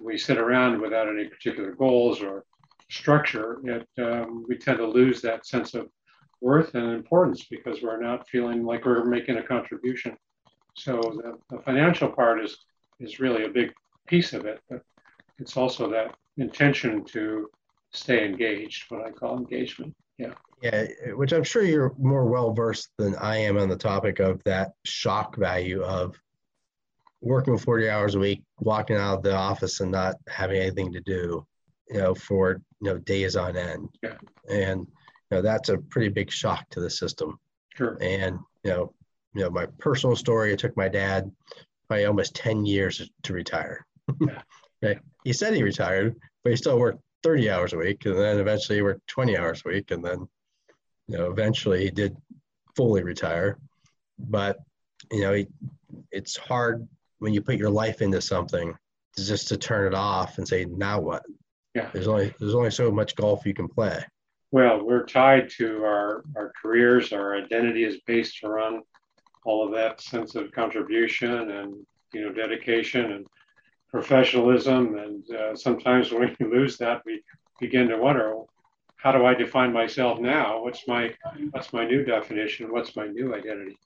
we 0.01 0.17
sit 0.17 0.39
around 0.39 0.81
without 0.81 1.09
any 1.09 1.29
particular 1.29 1.73
goals 1.73 2.23
or 2.23 2.45
structure. 2.91 3.59
Yet 3.65 3.87
um, 3.99 4.45
we 4.49 4.57
tend 4.57 4.79
to 4.79 4.87
lose 4.87 5.21
that 5.23 5.47
sense 5.47 5.75
of 5.75 5.89
worth 6.41 6.75
and 6.75 6.93
importance 6.93 7.47
because 7.51 7.83
we're 7.83 8.01
not 8.01 8.29
feeling 8.29 8.65
like 8.65 8.85
we're 8.85 9.05
making 9.05 9.39
a 9.39 9.43
contribution. 9.43 10.17
So 10.77 11.01
the, 11.01 11.39
the 11.57 11.63
financial 11.63 12.09
part 12.09 12.43
is 12.43 12.59
is 13.01 13.21
really 13.21 13.45
a 13.45 13.49
big 13.49 13.73
piece 14.07 14.33
of 14.33 14.47
it, 14.47 14.61
but 14.71 14.83
it's 15.39 15.57
also 15.57 15.91
that 15.91 16.15
intention 16.39 17.05
to 17.05 17.49
stay 17.93 18.25
engaged, 18.25 18.85
what 18.89 19.05
I 19.05 19.11
call 19.11 19.39
engagement. 19.39 19.95
Yeah. 20.19 20.35
Yeah, 20.63 20.87
which 21.15 21.33
I'm 21.33 21.45
sure 21.45 21.63
you're 21.63 21.95
more 21.99 22.25
well 22.25 22.55
versed 22.55 22.89
than 22.97 23.15
I 23.17 23.37
am 23.37 23.59
on 23.59 23.69
the 23.69 23.77
topic 23.77 24.21
of 24.21 24.43
that 24.45 24.73
shock 24.85 25.37
value 25.37 25.83
of 25.83 26.19
working 27.21 27.59
40 27.59 27.91
hours 27.91 28.15
a 28.15 28.19
week, 28.19 28.43
walking 28.61 28.97
out 28.97 29.19
of 29.19 29.23
the 29.23 29.35
office 29.35 29.81
and 29.81 29.93
not 29.93 30.17
having 30.29 30.57
anything 30.57 30.93
to 30.93 31.01
do, 31.01 31.47
you 31.91 31.99
know, 31.99 32.15
for 32.15 32.63
you 32.81 32.91
know 32.91 32.99
days 32.99 33.37
on 33.37 33.57
end. 33.57 33.89
Yeah. 34.03 34.17
And 34.49 34.81
you 34.81 35.37
know 35.37 35.43
that's 35.43 35.69
a 35.69 35.79
pretty 35.79 36.09
big 36.09 36.31
shock 36.31 36.69
to 36.71 36.81
the 36.81 36.91
system. 36.91 37.39
Sure. 37.75 37.99
And 38.01 38.39
you 38.65 38.71
know, 38.71 38.95
you 39.37 39.43
know, 39.43 39.51
my 39.51 39.67
personal 39.79 40.17
story, 40.17 40.53
it 40.53 40.59
took 40.59 40.77
my 40.77 40.89
dad 40.89 41.31
probably 41.89 42.07
almost 42.07 42.35
10 42.35 42.65
years 42.65 43.09
to 43.23 43.33
retire. 43.33 43.87
Yeah. 44.21 44.43
okay. 44.85 45.01
He 45.25 45.33
said 45.33 45.55
he 45.55 45.63
retired, 45.63 46.17
but 46.43 46.51
he 46.51 46.57
still 46.57 46.79
worked 46.79 47.03
30 47.23 47.51
hours 47.51 47.73
a 47.75 47.77
week 47.77 48.07
and 48.07 48.17
then 48.17 48.39
eventually 48.39 48.79
he 48.79 48.83
worked 48.83 49.07
20 49.09 49.37
hours 49.37 49.63
a 49.65 49.69
week 49.69 49.91
and 49.91 50.03
then 50.03 50.27
you 51.09 51.19
know, 51.19 51.31
eventually 51.31 51.85
he 51.85 51.91
did 51.91 52.17
fully 52.75 53.03
retire, 53.03 53.59
but 54.19 54.59
you 55.13 55.21
know, 55.21 55.35
he, 55.35 55.47
it's 56.11 56.37
hard 56.37 56.89
when 57.19 57.33
you 57.33 57.43
put 57.43 57.59
your 57.59 57.71
life 57.71 58.03
into 58.03 58.21
something 58.21 58.75
to 59.17 59.25
just 59.25 59.49
to 59.49 59.57
turn 59.57 59.87
it 59.87 59.95
off 59.95 60.39
and 60.39 60.49
say, 60.49 60.65
now 60.65 61.01
what? 61.01 61.23
Yeah. 61.75 61.91
There's 61.93 62.09
only 62.09 62.35
there's 62.41 62.55
only 62.55 62.71
so 62.71 62.91
much 62.91 63.15
golf 63.17 63.45
you 63.45 63.55
can 63.55 63.69
play. 63.69 64.03
Well, 64.51 64.85
we're 64.85 65.05
tied 65.05 65.51
to 65.59 65.85
our 65.85 66.25
our 66.37 66.53
careers. 66.61 67.13
Our 67.13 67.37
identity 67.37 67.85
is 67.85 68.01
based 68.07 68.43
around 68.43 68.83
all 69.47 69.65
of 69.65 69.73
that 69.73 70.01
sense 70.01 70.35
of 70.35 70.53
contribution 70.53 71.51
and 71.53 71.87
you 72.13 72.23
know 72.23 72.33
dedication 72.33 73.13
and 73.13 73.27
professionalism. 73.91 74.99
And 74.99 75.31
uh, 75.31 75.57
sometimes 75.57 76.13
when 76.13 76.37
we 76.39 76.47
lose 76.47 76.77
that, 76.79 77.03
we 77.07 77.23
begin 77.61 77.89
to 77.89 77.97
wonder, 77.97 78.35
how 78.97 79.13
do 79.13 79.25
I 79.25 79.35
define 79.35 79.73
myself 79.73 80.19
now? 80.19 80.63
What's 80.63 80.87
my 80.89 81.15
what's 81.53 81.73
my 81.73 81.87
new 81.87 82.05
definition? 82.05 82.73
What's 82.73 82.97
my 82.97 83.07
new 83.07 83.35
identity? 83.35 83.79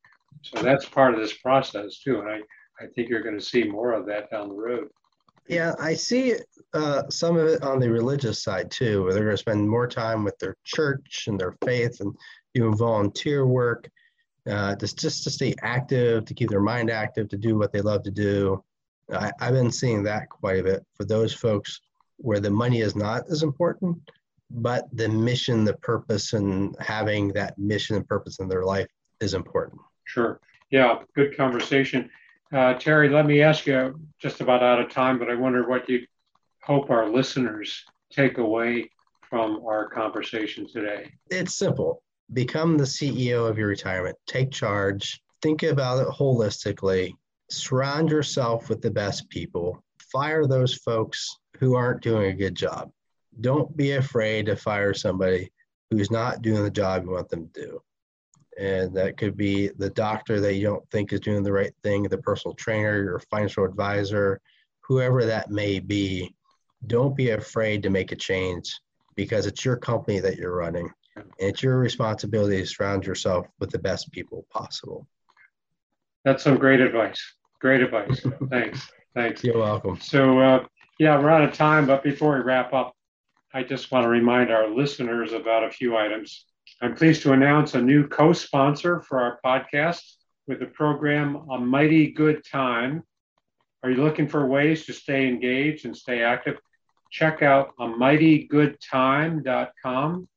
So 0.42 0.62
that's 0.62 0.86
part 0.86 1.14
of 1.14 1.20
this 1.20 1.34
process 1.34 1.98
too, 1.98 2.20
and 2.20 2.28
I 2.28 2.40
I 2.82 2.86
think 2.86 3.10
you're 3.10 3.22
going 3.22 3.38
to 3.38 3.44
see 3.44 3.64
more 3.64 3.92
of 3.92 4.06
that 4.06 4.30
down 4.30 4.48
the 4.48 4.54
road. 4.54 4.88
Yeah, 5.48 5.74
I 5.80 5.94
see 5.94 6.36
uh, 6.72 7.02
some 7.10 7.36
of 7.36 7.46
it 7.48 7.62
on 7.62 7.80
the 7.80 7.90
religious 7.90 8.42
side 8.42 8.70
too, 8.70 9.02
where 9.02 9.12
they're 9.12 9.24
going 9.24 9.36
to 9.36 9.40
spend 9.42 9.68
more 9.68 9.88
time 9.88 10.24
with 10.24 10.38
their 10.38 10.56
church 10.64 11.24
and 11.26 11.38
their 11.38 11.56
faith 11.64 12.00
and 12.00 12.14
doing 12.54 12.76
volunteer 12.76 13.46
work, 13.46 13.90
uh, 14.48 14.74
just 14.76 14.98
just 14.98 15.24
to 15.24 15.30
stay 15.30 15.54
active, 15.62 16.24
to 16.24 16.34
keep 16.34 16.50
their 16.50 16.60
mind 16.60 16.90
active, 16.90 17.28
to 17.28 17.36
do 17.36 17.58
what 17.58 17.72
they 17.72 17.80
love 17.80 18.02
to 18.04 18.10
do. 18.10 18.62
I, 19.12 19.32
I've 19.40 19.54
been 19.54 19.72
seeing 19.72 20.02
that 20.04 20.28
quite 20.28 20.60
a 20.60 20.62
bit 20.62 20.84
for 20.94 21.04
those 21.04 21.32
folks 21.32 21.80
where 22.16 22.40
the 22.40 22.50
money 22.50 22.80
is 22.80 22.94
not 22.94 23.24
as 23.30 23.42
important 23.42 23.98
but 24.50 24.88
the 24.92 25.08
mission, 25.08 25.64
the 25.64 25.74
purpose, 25.74 26.32
and 26.32 26.76
having 26.80 27.28
that 27.28 27.58
mission 27.58 27.96
and 27.96 28.06
purpose 28.06 28.40
in 28.40 28.48
their 28.48 28.64
life 28.64 28.88
is 29.20 29.34
important. 29.34 29.80
Sure. 30.04 30.40
Yeah, 30.70 30.98
good 31.14 31.36
conversation. 31.36 32.10
Uh, 32.52 32.74
Terry, 32.74 33.08
let 33.08 33.26
me 33.26 33.42
ask 33.42 33.66
you 33.66 34.00
just 34.20 34.40
about 34.40 34.62
out 34.62 34.80
of 34.80 34.90
time, 34.90 35.18
but 35.18 35.30
I 35.30 35.34
wonder 35.34 35.68
what 35.68 35.88
you 35.88 36.04
hope 36.62 36.90
our 36.90 37.08
listeners 37.08 37.84
take 38.10 38.38
away 38.38 38.90
from 39.22 39.62
our 39.64 39.88
conversation 39.88 40.66
today. 40.66 41.12
It's 41.30 41.54
simple 41.54 42.02
become 42.32 42.76
the 42.76 42.84
CEO 42.84 43.48
of 43.48 43.58
your 43.58 43.68
retirement, 43.68 44.16
take 44.26 44.50
charge, 44.50 45.20
think 45.42 45.62
about 45.62 46.00
it 46.00 46.08
holistically, 46.08 47.12
surround 47.50 48.10
yourself 48.10 48.68
with 48.68 48.80
the 48.80 48.90
best 48.90 49.28
people, 49.28 49.82
fire 50.12 50.46
those 50.46 50.74
folks 50.74 51.38
who 51.58 51.74
aren't 51.74 52.02
doing 52.02 52.30
a 52.30 52.36
good 52.36 52.54
job 52.54 52.90
don't 53.40 53.76
be 53.76 53.92
afraid 53.92 54.46
to 54.46 54.56
fire 54.56 54.94
somebody 54.94 55.50
who's 55.90 56.10
not 56.10 56.42
doing 56.42 56.62
the 56.62 56.70
job 56.70 57.04
you 57.04 57.10
want 57.10 57.28
them 57.28 57.48
to 57.54 57.60
do. 57.60 57.82
And 58.58 58.94
that 58.94 59.16
could 59.16 59.36
be 59.36 59.68
the 59.68 59.90
doctor 59.90 60.40
that 60.40 60.54
you 60.54 60.64
don't 60.64 60.88
think 60.90 61.12
is 61.12 61.20
doing 61.20 61.42
the 61.42 61.52
right 61.52 61.72
thing, 61.82 62.02
the 62.02 62.18
personal 62.18 62.54
trainer, 62.54 63.02
your 63.02 63.20
financial 63.30 63.64
advisor, 63.64 64.40
whoever 64.80 65.24
that 65.24 65.50
may 65.50 65.78
be. 65.78 66.34
Don't 66.86 67.16
be 67.16 67.30
afraid 67.30 67.82
to 67.82 67.90
make 67.90 68.12
a 68.12 68.16
change 68.16 68.80
because 69.14 69.46
it's 69.46 69.64
your 69.64 69.76
company 69.76 70.18
that 70.20 70.36
you're 70.36 70.56
running. 70.56 70.90
It's 71.38 71.62
your 71.62 71.78
responsibility 71.78 72.58
to 72.58 72.66
surround 72.66 73.04
yourself 73.04 73.46
with 73.58 73.70
the 73.70 73.78
best 73.78 74.12
people 74.12 74.46
possible. 74.50 75.06
That's 76.24 76.42
some 76.42 76.58
great 76.58 76.80
advice. 76.80 77.20
Great 77.60 77.82
advice. 77.82 78.24
Thanks. 78.50 78.90
Thanks. 79.14 79.42
You're 79.42 79.58
welcome. 79.58 79.98
So, 80.00 80.38
uh, 80.38 80.64
yeah, 80.98 81.18
we're 81.18 81.30
out 81.30 81.42
of 81.42 81.52
time, 81.52 81.86
but 81.86 82.02
before 82.02 82.36
we 82.36 82.42
wrap 82.42 82.72
up, 82.72 82.94
I 83.52 83.62
just 83.62 83.90
want 83.90 84.04
to 84.04 84.08
remind 84.08 84.50
our 84.50 84.68
listeners 84.68 85.32
about 85.32 85.64
a 85.64 85.70
few 85.70 85.96
items. 85.96 86.44
I'm 86.80 86.94
pleased 86.94 87.22
to 87.22 87.32
announce 87.32 87.74
a 87.74 87.82
new 87.82 88.06
co 88.06 88.32
sponsor 88.32 89.00
for 89.00 89.20
our 89.20 89.40
podcast 89.44 90.02
with 90.46 90.60
the 90.60 90.66
program 90.66 91.36
A 91.50 91.58
Mighty 91.58 92.12
Good 92.12 92.44
Time. 92.44 93.02
Are 93.82 93.90
you 93.90 94.02
looking 94.02 94.28
for 94.28 94.46
ways 94.46 94.86
to 94.86 94.92
stay 94.92 95.26
engaged 95.26 95.84
and 95.86 95.96
stay 95.96 96.22
active? 96.22 96.58
Check 97.10 97.42
out 97.42 97.72
a 97.80 97.88
mighty 97.88 98.46
good 98.46 98.76
mightygoodtime.com. 98.92 100.28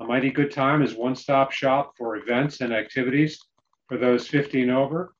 A 0.00 0.04
Mighty 0.04 0.30
Good 0.30 0.50
Time 0.50 0.82
is 0.82 0.96
one 0.96 1.14
stop 1.14 1.52
shop 1.52 1.92
for 1.96 2.16
events 2.16 2.60
and 2.60 2.74
activities 2.74 3.38
for 3.86 3.96
those 3.96 4.26
15 4.26 4.68
over, 4.68 5.14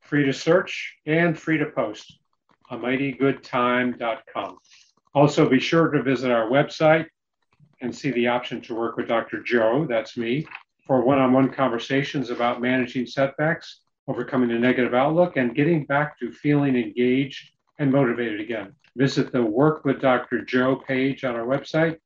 free 0.00 0.24
to 0.24 0.32
search 0.32 0.96
and 1.06 1.38
free 1.38 1.58
to 1.58 1.66
post. 1.66 2.18
A 2.70 2.76
mightygoodtime.com. 2.76 4.58
Also, 5.14 5.48
be 5.48 5.60
sure 5.60 5.90
to 5.90 6.02
visit 6.02 6.32
our 6.32 6.48
website 6.48 7.06
and 7.80 7.94
see 7.94 8.10
the 8.10 8.26
option 8.26 8.60
to 8.62 8.74
work 8.74 8.96
with 8.96 9.06
Dr. 9.06 9.44
Joe, 9.44 9.86
that's 9.88 10.16
me, 10.16 10.44
for 10.84 11.02
one 11.02 11.18
on 11.18 11.32
one 11.32 11.52
conversations 11.52 12.30
about 12.30 12.60
managing 12.60 13.06
setbacks, 13.06 13.82
overcoming 14.08 14.50
a 14.50 14.58
negative 14.58 14.92
outlook, 14.92 15.36
and 15.36 15.54
getting 15.54 15.84
back 15.84 16.18
to 16.18 16.32
feeling 16.32 16.74
engaged 16.74 17.52
and 17.78 17.92
motivated 17.92 18.40
again. 18.40 18.74
Visit 18.96 19.30
the 19.30 19.42
Work 19.42 19.84
with 19.84 20.00
Dr. 20.00 20.44
Joe 20.44 20.74
page 20.74 21.22
on 21.22 21.36
our 21.36 21.46
website 21.46 21.98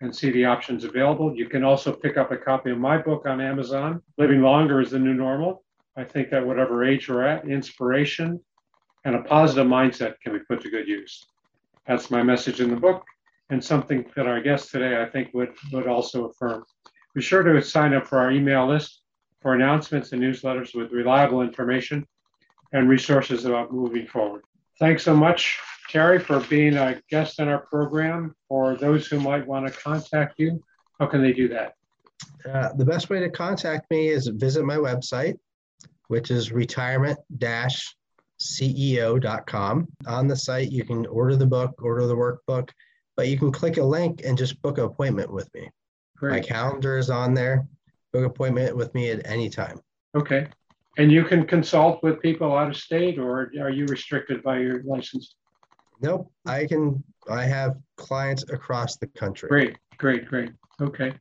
and 0.00 0.14
see 0.14 0.30
the 0.30 0.44
options 0.44 0.84
available. 0.84 1.34
You 1.34 1.48
can 1.48 1.64
also 1.64 1.92
pick 1.92 2.16
up 2.16 2.30
a 2.30 2.36
copy 2.36 2.70
of 2.70 2.78
my 2.78 2.98
book 2.98 3.26
on 3.26 3.40
Amazon, 3.40 4.02
Living 4.18 4.42
Longer 4.42 4.80
is 4.80 4.90
the 4.90 4.98
New 4.98 5.14
Normal. 5.14 5.64
I 5.96 6.04
think 6.04 6.30
that 6.30 6.46
whatever 6.46 6.84
age 6.84 7.08
you're 7.08 7.26
at, 7.26 7.48
inspiration 7.48 8.40
and 9.04 9.14
a 9.14 9.22
positive 9.22 9.66
mindset 9.66 10.20
can 10.20 10.32
be 10.34 10.40
put 10.40 10.60
to 10.62 10.70
good 10.70 10.86
use. 10.86 11.24
That's 11.86 12.10
my 12.10 12.22
message 12.22 12.60
in 12.60 12.70
the 12.70 12.76
book 12.76 13.04
and 13.50 13.62
something 13.62 14.04
that 14.16 14.26
our 14.26 14.40
guest 14.40 14.70
today 14.70 15.00
I 15.00 15.06
think 15.06 15.32
would, 15.32 15.54
would 15.72 15.86
also 15.86 16.26
affirm. 16.26 16.64
Be 17.14 17.22
sure 17.22 17.42
to 17.42 17.62
sign 17.62 17.94
up 17.94 18.06
for 18.06 18.18
our 18.18 18.30
email 18.30 18.68
list 18.68 19.02
for 19.40 19.54
announcements 19.54 20.12
and 20.12 20.20
newsletters 20.20 20.74
with 20.74 20.92
reliable 20.92 21.42
information 21.42 22.06
and 22.72 22.88
resources 22.88 23.44
about 23.44 23.72
moving 23.72 24.06
forward. 24.06 24.42
Thanks 24.78 25.02
so 25.02 25.16
much, 25.16 25.58
Terry, 25.88 26.18
for 26.18 26.40
being 26.40 26.76
a 26.76 27.00
guest 27.08 27.40
on 27.40 27.48
our 27.48 27.60
program. 27.66 28.34
For 28.48 28.76
those 28.76 29.06
who 29.06 29.18
might 29.20 29.46
want 29.46 29.66
to 29.66 29.72
contact 29.72 30.38
you, 30.38 30.62
how 31.00 31.06
can 31.06 31.22
they 31.22 31.32
do 31.32 31.48
that? 31.48 31.74
Uh, 32.50 32.72
the 32.74 32.84
best 32.84 33.08
way 33.08 33.20
to 33.20 33.30
contact 33.30 33.90
me 33.90 34.08
is 34.08 34.28
visit 34.34 34.64
my 34.64 34.76
website, 34.76 35.36
which 36.08 36.30
is 36.30 36.52
retirement 36.52 37.18
ceo.com. 38.38 39.88
On 40.06 40.28
the 40.28 40.36
site, 40.36 40.70
you 40.70 40.84
can 40.84 41.06
order 41.06 41.36
the 41.36 41.46
book, 41.46 41.74
order 41.82 42.06
the 42.06 42.14
workbook, 42.14 42.70
but 43.16 43.28
you 43.28 43.38
can 43.38 43.50
click 43.50 43.78
a 43.78 43.82
link 43.82 44.22
and 44.24 44.36
just 44.36 44.60
book 44.62 44.78
an 44.78 44.84
appointment 44.84 45.32
with 45.32 45.48
me. 45.54 45.70
Great. 46.16 46.30
My 46.32 46.40
calendar 46.40 46.98
is 46.98 47.10
on 47.10 47.34
there. 47.34 47.66
Book 48.12 48.24
appointment 48.24 48.76
with 48.76 48.94
me 48.94 49.10
at 49.10 49.26
any 49.26 49.48
time. 49.48 49.80
Okay. 50.14 50.48
And 50.98 51.12
you 51.12 51.24
can 51.24 51.46
consult 51.46 52.02
with 52.02 52.22
people 52.22 52.56
out 52.56 52.68
of 52.68 52.76
state 52.76 53.18
or 53.18 53.52
are 53.60 53.70
you 53.70 53.84
restricted 53.86 54.42
by 54.42 54.58
your 54.58 54.82
license? 54.82 55.36
Nope. 56.00 56.32
I 56.46 56.64
can 56.66 57.04
I 57.28 57.44
have 57.44 57.76
clients 57.96 58.44
across 58.50 58.96
the 58.96 59.08
country. 59.08 59.48
Great, 59.48 59.76
great, 59.98 60.26
great. 60.26 60.52
Okay. 60.80 61.12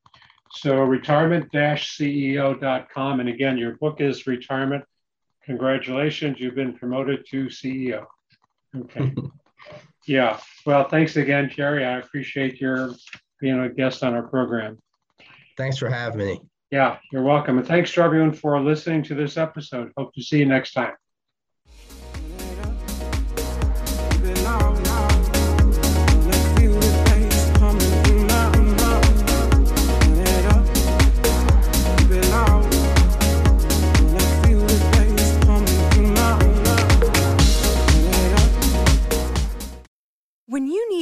So 0.52 0.84
retirement-ceo.com. 0.84 3.20
And 3.20 3.30
again, 3.30 3.58
your 3.58 3.78
book 3.78 4.00
is 4.00 4.28
retirement. 4.28 4.84
Congratulations, 5.44 6.40
you've 6.40 6.54
been 6.56 6.74
promoted 6.74 7.26
to 7.30 7.48
CEO. 7.48 8.06
Okay. 8.76 9.14
yeah. 10.08 10.40
Well, 10.66 10.90
thanks 10.90 11.18
again, 11.18 11.52
Jerry. 11.54 11.86
I 11.86 12.00
appreciate 12.00 12.60
your 12.60 12.96
being 13.40 13.60
a 13.60 13.70
guest 13.70 14.04
on 14.04 14.14
our 14.14 14.24
program. 14.24 14.80
Thanks 15.58 15.78
for 15.78 15.90
having 15.90 16.26
me. 16.26 16.42
Yeah, 16.72 16.98
you're 17.12 17.24
welcome. 17.24 17.58
And 17.58 17.68
thanks 17.68 17.94
to 17.94 18.02
everyone 18.02 18.34
for 18.34 18.60
listening 18.60 19.04
to 19.04 19.16
this 19.16 19.38
episode. 19.38 19.92
Hope 19.98 20.14
to 20.16 20.22
see 20.24 20.40
you 20.40 20.46
next 20.46 20.74
time. 20.74 20.94